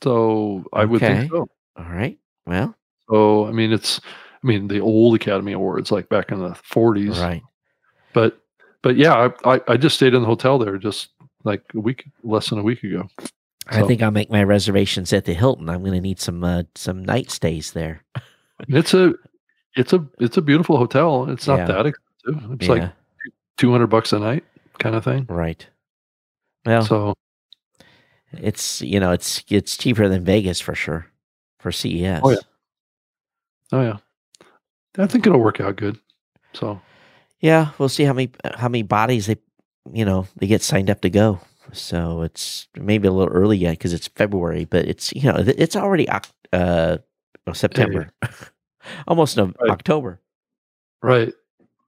[0.03, 1.21] So I would Okay.
[1.21, 1.49] think so.
[1.77, 2.17] All right.
[2.45, 2.75] Well,
[3.09, 3.99] So I mean, it's
[4.43, 7.19] I mean the old Academy Awards, like back in the 40s.
[7.19, 7.41] right.
[8.13, 8.39] But
[8.85, 11.09] but yeah, I, I I just stayed in the hotel there just
[11.43, 13.09] like a week, less than a week ago.
[13.67, 15.69] I think I'll make my reservations at the Hilton.
[15.69, 18.03] I'm going to need some uh, some night stays there.
[18.69, 19.13] It's a
[19.75, 21.29] it's a it's a beautiful hotel.
[21.31, 21.65] It's not Yeah.
[21.65, 22.51] that expensive.
[22.53, 22.91] It's yeah, like
[23.57, 24.45] 200 bucks a night
[24.77, 25.25] kind of thing.
[25.27, 25.67] right.
[26.65, 27.13] Well, So
[28.31, 31.07] it's you know it's it's cheaper than Vegas for sure
[31.59, 32.21] for CES.
[32.23, 32.37] Oh, yeah.
[33.73, 33.97] oh yeah.
[34.99, 35.99] I think it'll work out good.
[36.53, 36.79] So
[37.45, 39.37] Yeah, we'll see how many how many bodies they
[39.93, 41.39] you know they get signed up to go.
[41.73, 45.75] So it's maybe a little early yet because it's February, but it's you know it's
[45.75, 46.97] already uh
[47.45, 48.09] oh, September,
[49.07, 49.69] almost no, Right.
[49.69, 50.19] October.
[51.03, 51.31] right.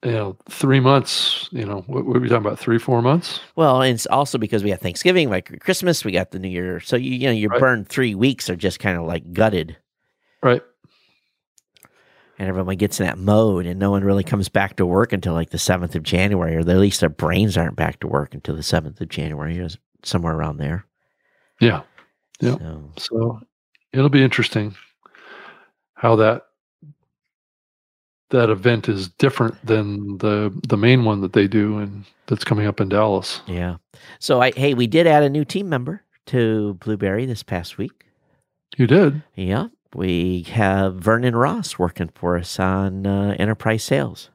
[0.05, 2.59] You know, three months, you know, what, what are we talking about?
[2.59, 3.39] Three, four months?
[3.55, 6.79] Well, and it's also because we got Thanksgiving, like Christmas, we got the New Year.
[6.81, 7.59] So you you know your Right.
[7.59, 9.75] burn three weeks are just kind of like gutted,
[10.43, 10.61] Right.
[12.39, 15.33] And everyone gets in that mode, and no one really comes back to work until
[15.33, 18.55] like the seventh of January, or at least their brains aren't back to work until
[18.55, 19.69] the seventh of January, or
[20.03, 20.85] somewhere around there.
[21.59, 21.81] Yeah.
[22.39, 22.57] Yeah.
[22.57, 23.39] So, So
[23.93, 24.75] it'll be interesting
[25.95, 26.43] how that
[28.29, 32.67] that event is different than the the main one that they do and that's coming
[32.67, 33.41] up in Dallas.
[33.47, 33.77] Yeah.
[34.19, 38.05] So I hey, we did add a new team member to Blubrry this past week.
[38.77, 39.23] You did?
[39.35, 39.67] Yeah.
[39.97, 44.29] We have Vernon Ross working for us on uh, enterprise sales.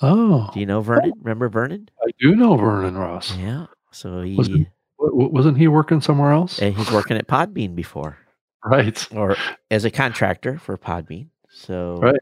[0.00, 1.12] Oh, Do you know Vernon?
[1.20, 1.88] Remember Vernon?
[2.06, 3.36] I do know Vernon Ross.
[3.36, 3.66] Yeah.
[3.90, 6.62] So he Was it- Wa- wa- Wasn't he working somewhere else?
[6.62, 8.16] uh, he's working at Podbean before,
[8.64, 9.04] Right.
[9.12, 9.36] or
[9.72, 11.30] as a contractor for Podbean.
[11.50, 12.20] So Right.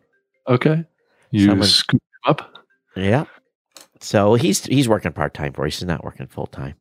[0.49, 0.87] Okay.
[1.31, 2.65] You Someone- scoop him up.
[2.97, 3.25] yeah.
[4.01, 5.79] So he's he's working part time for us.
[5.81, 6.77] He's not working full time,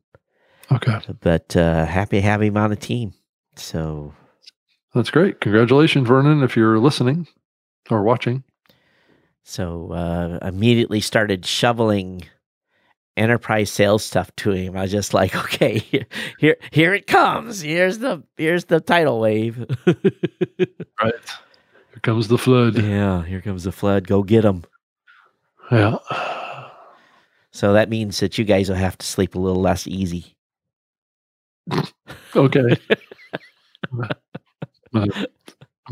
[0.72, 0.98] Okay.
[1.20, 3.12] but uh, happy to have him on the team.
[3.56, 4.14] So
[4.94, 5.40] That's great.
[5.40, 7.26] Congratulations, Vernon, if you're listening
[7.90, 8.42] or watching.
[9.44, 12.22] So uh, immediately started shoveling
[13.16, 14.76] enterprise sales stuff to him.
[14.76, 15.84] I was just like, okay,
[16.38, 17.60] here here it comes.
[17.62, 19.64] Here's the here's the tidal wave.
[21.00, 21.14] Right.
[21.90, 22.76] Here comes the flood.
[22.76, 24.06] yeah, here comes the flood.
[24.08, 24.64] Go get them.
[25.70, 25.98] Yeah.
[27.52, 30.34] So that means that you guys will have to sleep a little less easy.
[32.36, 32.76] Okay.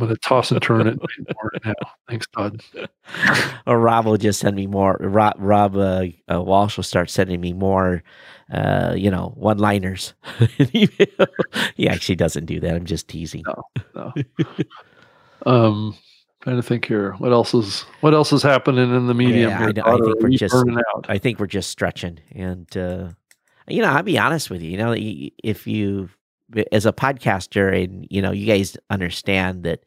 [0.07, 1.74] I'm gonna, toss and turn it more now.
[2.09, 2.62] Thanks, Todd.
[3.66, 4.97] or Rob will just send me more.
[5.01, 8.03] Rob, Rob uh, uh, Walch will start sending me more,
[8.53, 10.15] uh, you know, one liners.
[10.59, 12.74] he actually doesn't do that.
[12.74, 13.45] I'm just teasing.
[13.95, 14.12] No.
[15.45, 15.97] Um,
[16.43, 17.12] trying to think here.
[17.15, 19.66] What else is what else is happening in the medium Yeah.
[19.66, 20.65] I know- I think we're just-
[21.09, 22.20] I think we're just stretching.
[22.33, 23.09] And, uh,
[23.69, 26.09] you know, I'll be honest with you, you know, if you,
[26.73, 29.85] as a podcaster and, you know, you guys understand that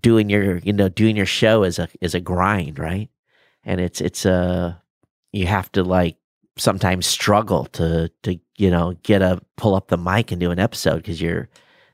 [0.00, 3.10] doing your, you know, doing your show is a, is a grind, right?
[3.64, 4.82] And it's, it's a,
[5.32, 6.16] you have to like
[6.56, 10.58] sometimes struggle to to you know get a pull up the mic and do an
[10.58, 11.48] episode because you're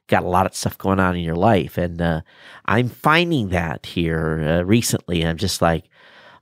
[0.09, 1.77] got a lot of stuff going on in your life.
[1.77, 2.23] And uh,
[2.65, 5.25] i'm finding that here uh, recently.
[5.25, 5.85] I'm just like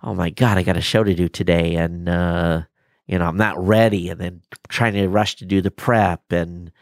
[0.03, 1.75] oh my god i got a show to do today.
[1.75, 2.63] And uh,
[3.07, 6.73] you know i'm not ready and then trying to rush to do the prep and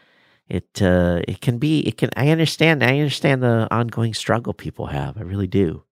[0.48, 4.86] it uh, it can be it can i understand i understand the ongoing struggle people
[4.86, 5.82] have i really do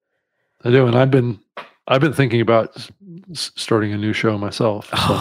[0.64, 1.38] i do and i've been
[1.88, 2.76] i've been thinking about
[3.30, 5.20] s- starting a new show myself so.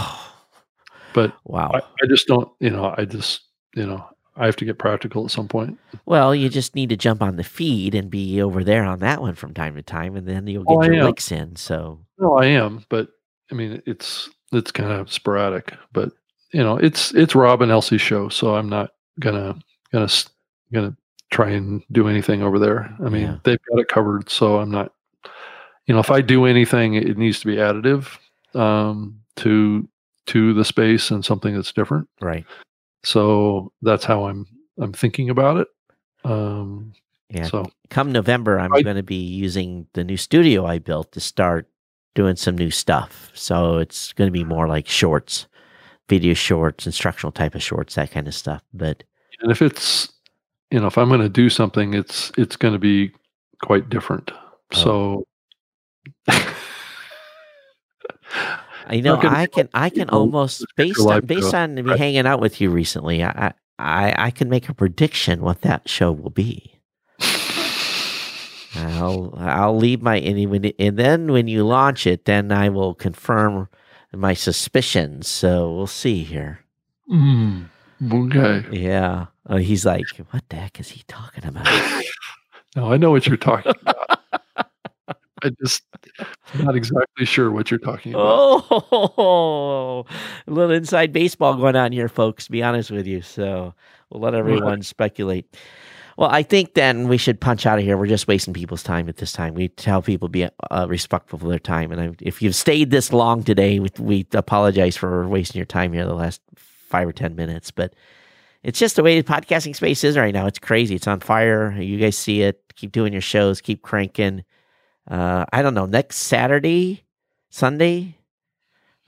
[1.13, 3.41] but wow I, I just don't you know i just
[3.75, 4.05] you know
[4.37, 5.77] I have to get practical at some point.
[6.05, 9.21] Well, you just need to jump on the feed and be over there on that
[9.21, 11.57] one from time to time, and then you'll get Oh, your licks in.
[11.57, 13.09] So, No, I am, but
[13.51, 15.73] I mean it's it's kind of sporadic.
[15.91, 16.13] But
[16.53, 18.91] you know, it's it's Rob and Elsie's show, so I'm not
[19.21, 19.57] gonna
[19.93, 20.09] gonna
[20.73, 20.95] gonna
[21.29, 22.93] try and do anything over there.
[23.05, 23.37] I mean, Yeah.
[23.43, 24.93] they've got it covered, so I'm not.
[25.87, 28.17] You know, if I do anything, it needs to be additive
[28.53, 29.87] um, to
[30.27, 32.07] to the space and something that's different.
[32.21, 32.45] right,
[33.03, 34.45] So that's how I'm
[34.79, 35.67] I'm thinking about it.
[36.23, 36.93] Um,
[37.29, 37.45] yeah.
[37.45, 41.67] So Come November, I'm going to be using the new studio I built to start
[42.13, 43.31] doing some new stuff.
[43.33, 45.47] So it's going to be more like shorts,
[46.07, 48.61] video shorts, instructional type of shorts, that kind of stuff.
[48.73, 49.03] But
[49.41, 50.09] and if it's
[50.71, 53.11] you know if i'm going to do something it's it's going to be
[53.63, 54.31] quite different
[54.73, 55.25] so
[56.27, 56.27] you
[59.01, 61.99] know I can I can almost based on based on me Right.
[61.99, 66.11] hanging out with you recently, I, I I can make a prediction what that show
[66.11, 66.75] will be.
[68.75, 72.93] I'll I'll leave my and, when and then when you launch it, then I will
[72.95, 73.67] confirm
[74.13, 75.27] my suspicions.
[75.27, 76.59] So we'll see here.
[77.09, 77.65] Mm,
[78.11, 81.67] okay Yeah, uh, he's like, what the heck is he talking about?
[82.75, 84.19] no i know what you're talking about
[85.43, 85.83] i just
[86.53, 90.05] I'm not exactly sure what you're talking about Oh,
[90.47, 92.45] a little inside baseball going on here, folks.
[92.45, 93.73] To be honest with you, so
[94.09, 95.55] we'll let everyone speculate.
[96.17, 97.97] Well, I think then we should punch out of here.
[97.97, 99.55] We're just wasting people's time at this time.
[99.55, 103.11] We tell people be uh, respectful of their time, and I, if you've stayed this
[103.11, 107.35] long today, we, we apologize for wasting your time here the last five or ten
[107.35, 107.71] minutes.
[107.71, 107.95] But
[108.63, 110.45] it's just the way the podcasting space is right now.
[110.47, 110.95] It's crazy.
[110.95, 111.71] It's on fire.
[111.79, 112.61] You guys see it.
[112.75, 113.61] Keep doing your shows.
[113.61, 114.43] Keep cranking.
[115.09, 115.85] Uh, I don't know.
[115.87, 117.03] Next Saturday,
[117.49, 118.17] Sunday,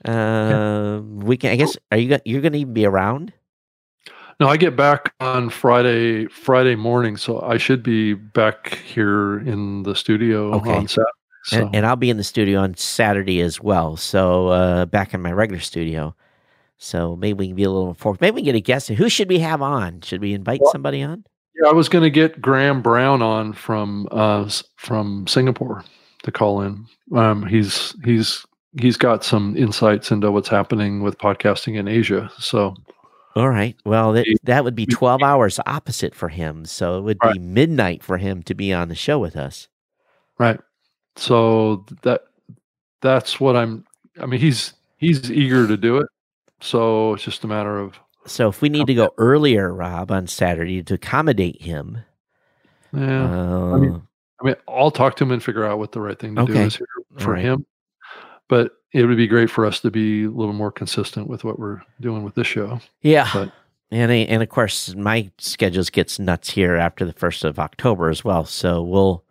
[0.04, 1.52] uh, we can.
[1.52, 3.32] I guess are you go- you're going to even be around?
[4.40, 9.84] no i get back on friday friday morning so i should be back here in
[9.84, 10.72] the studio Okay.
[10.74, 11.10] on saturday
[11.44, 13.96] so And, and I'll be in the studio on Saturday as well.
[13.98, 16.16] So uh, back in my regular studio.
[16.84, 18.20] So maybe we can be a little forward.
[18.20, 18.88] Maybe we can get a guest.
[18.88, 20.02] Who should we have on?
[20.02, 21.24] Should we invite Well- somebody on?
[21.56, 25.84] Yeah, I was going to get Graham Brown on from uh, from Singapore
[26.24, 26.84] to call in.
[27.14, 28.44] Um, he's he's
[28.80, 32.30] he's got some insights into what's happening with podcasting in Asia.
[32.38, 32.74] So
[33.36, 33.76] All right.
[33.84, 36.64] Well, that, that would be 12 hours opposite for him.
[36.64, 39.68] So it would be midnight for him to be on the show with us.
[40.38, 40.58] right,
[41.16, 42.22] so that
[43.00, 43.84] that's what I'm.
[44.20, 46.08] I mean, he's he's eager to do it.
[46.64, 50.26] So it's just a matter of So if we need to go earlier, Rob, on
[50.26, 51.98] Saturday to accommodate him,
[52.92, 53.24] yeah.
[53.24, 54.02] uh, mean,
[54.40, 56.54] I mean, I'll talk to him and figure out what the right thing to do
[56.54, 56.86] is here
[57.18, 57.42] for right.
[57.44, 57.66] him.
[58.48, 61.58] But it would be great for us to be a little more consistent with what
[61.58, 62.80] we're doing with this show.
[63.02, 63.28] yeah.
[63.32, 63.52] But-
[63.90, 68.08] and I- and of course, my schedules gets nuts here after the first of October
[68.08, 68.44] as well.
[68.44, 69.23] So we'll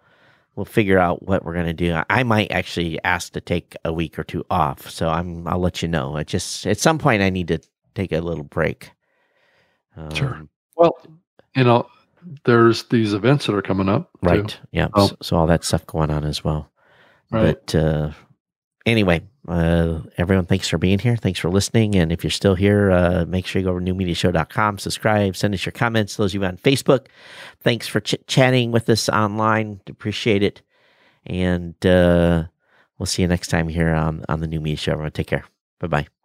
[0.56, 1.94] we'll figure out what we're gonna do.
[1.94, 4.90] I- I might actually ask to take a week or two off.
[4.90, 6.16] So I'm I'll let you know.
[6.18, 7.60] I just at some point I need to
[7.96, 8.92] take a little break.
[10.14, 10.36] Sure.
[10.36, 10.96] Um, Well,
[11.56, 11.88] you know,
[12.46, 14.10] there's these events that are coming up.
[14.24, 14.30] too.
[14.30, 14.60] Right.
[14.72, 14.88] Yeah.
[14.96, 15.08] Oh.
[15.08, 16.72] So, so all that stuff going on as well.
[17.32, 17.56] Right.
[17.66, 18.12] But uh,
[18.86, 21.16] anyway, uh, everyone, thanks for being here.
[21.18, 21.96] Thanks for listening.
[21.96, 25.54] And if you're still here, uh, make sure you go over to newmediashow.com, subscribe, send
[25.54, 26.16] us your comments.
[26.16, 27.08] Those of you on Facebook,
[27.62, 29.82] thanks for chit chatting with us online.
[29.90, 30.62] Appreciate it.
[31.26, 32.46] And uh,
[32.98, 34.94] we'll see you next time here on, on the New Media Show.
[34.94, 35.46] Everyone, take care.
[35.80, 36.23] Bye bye.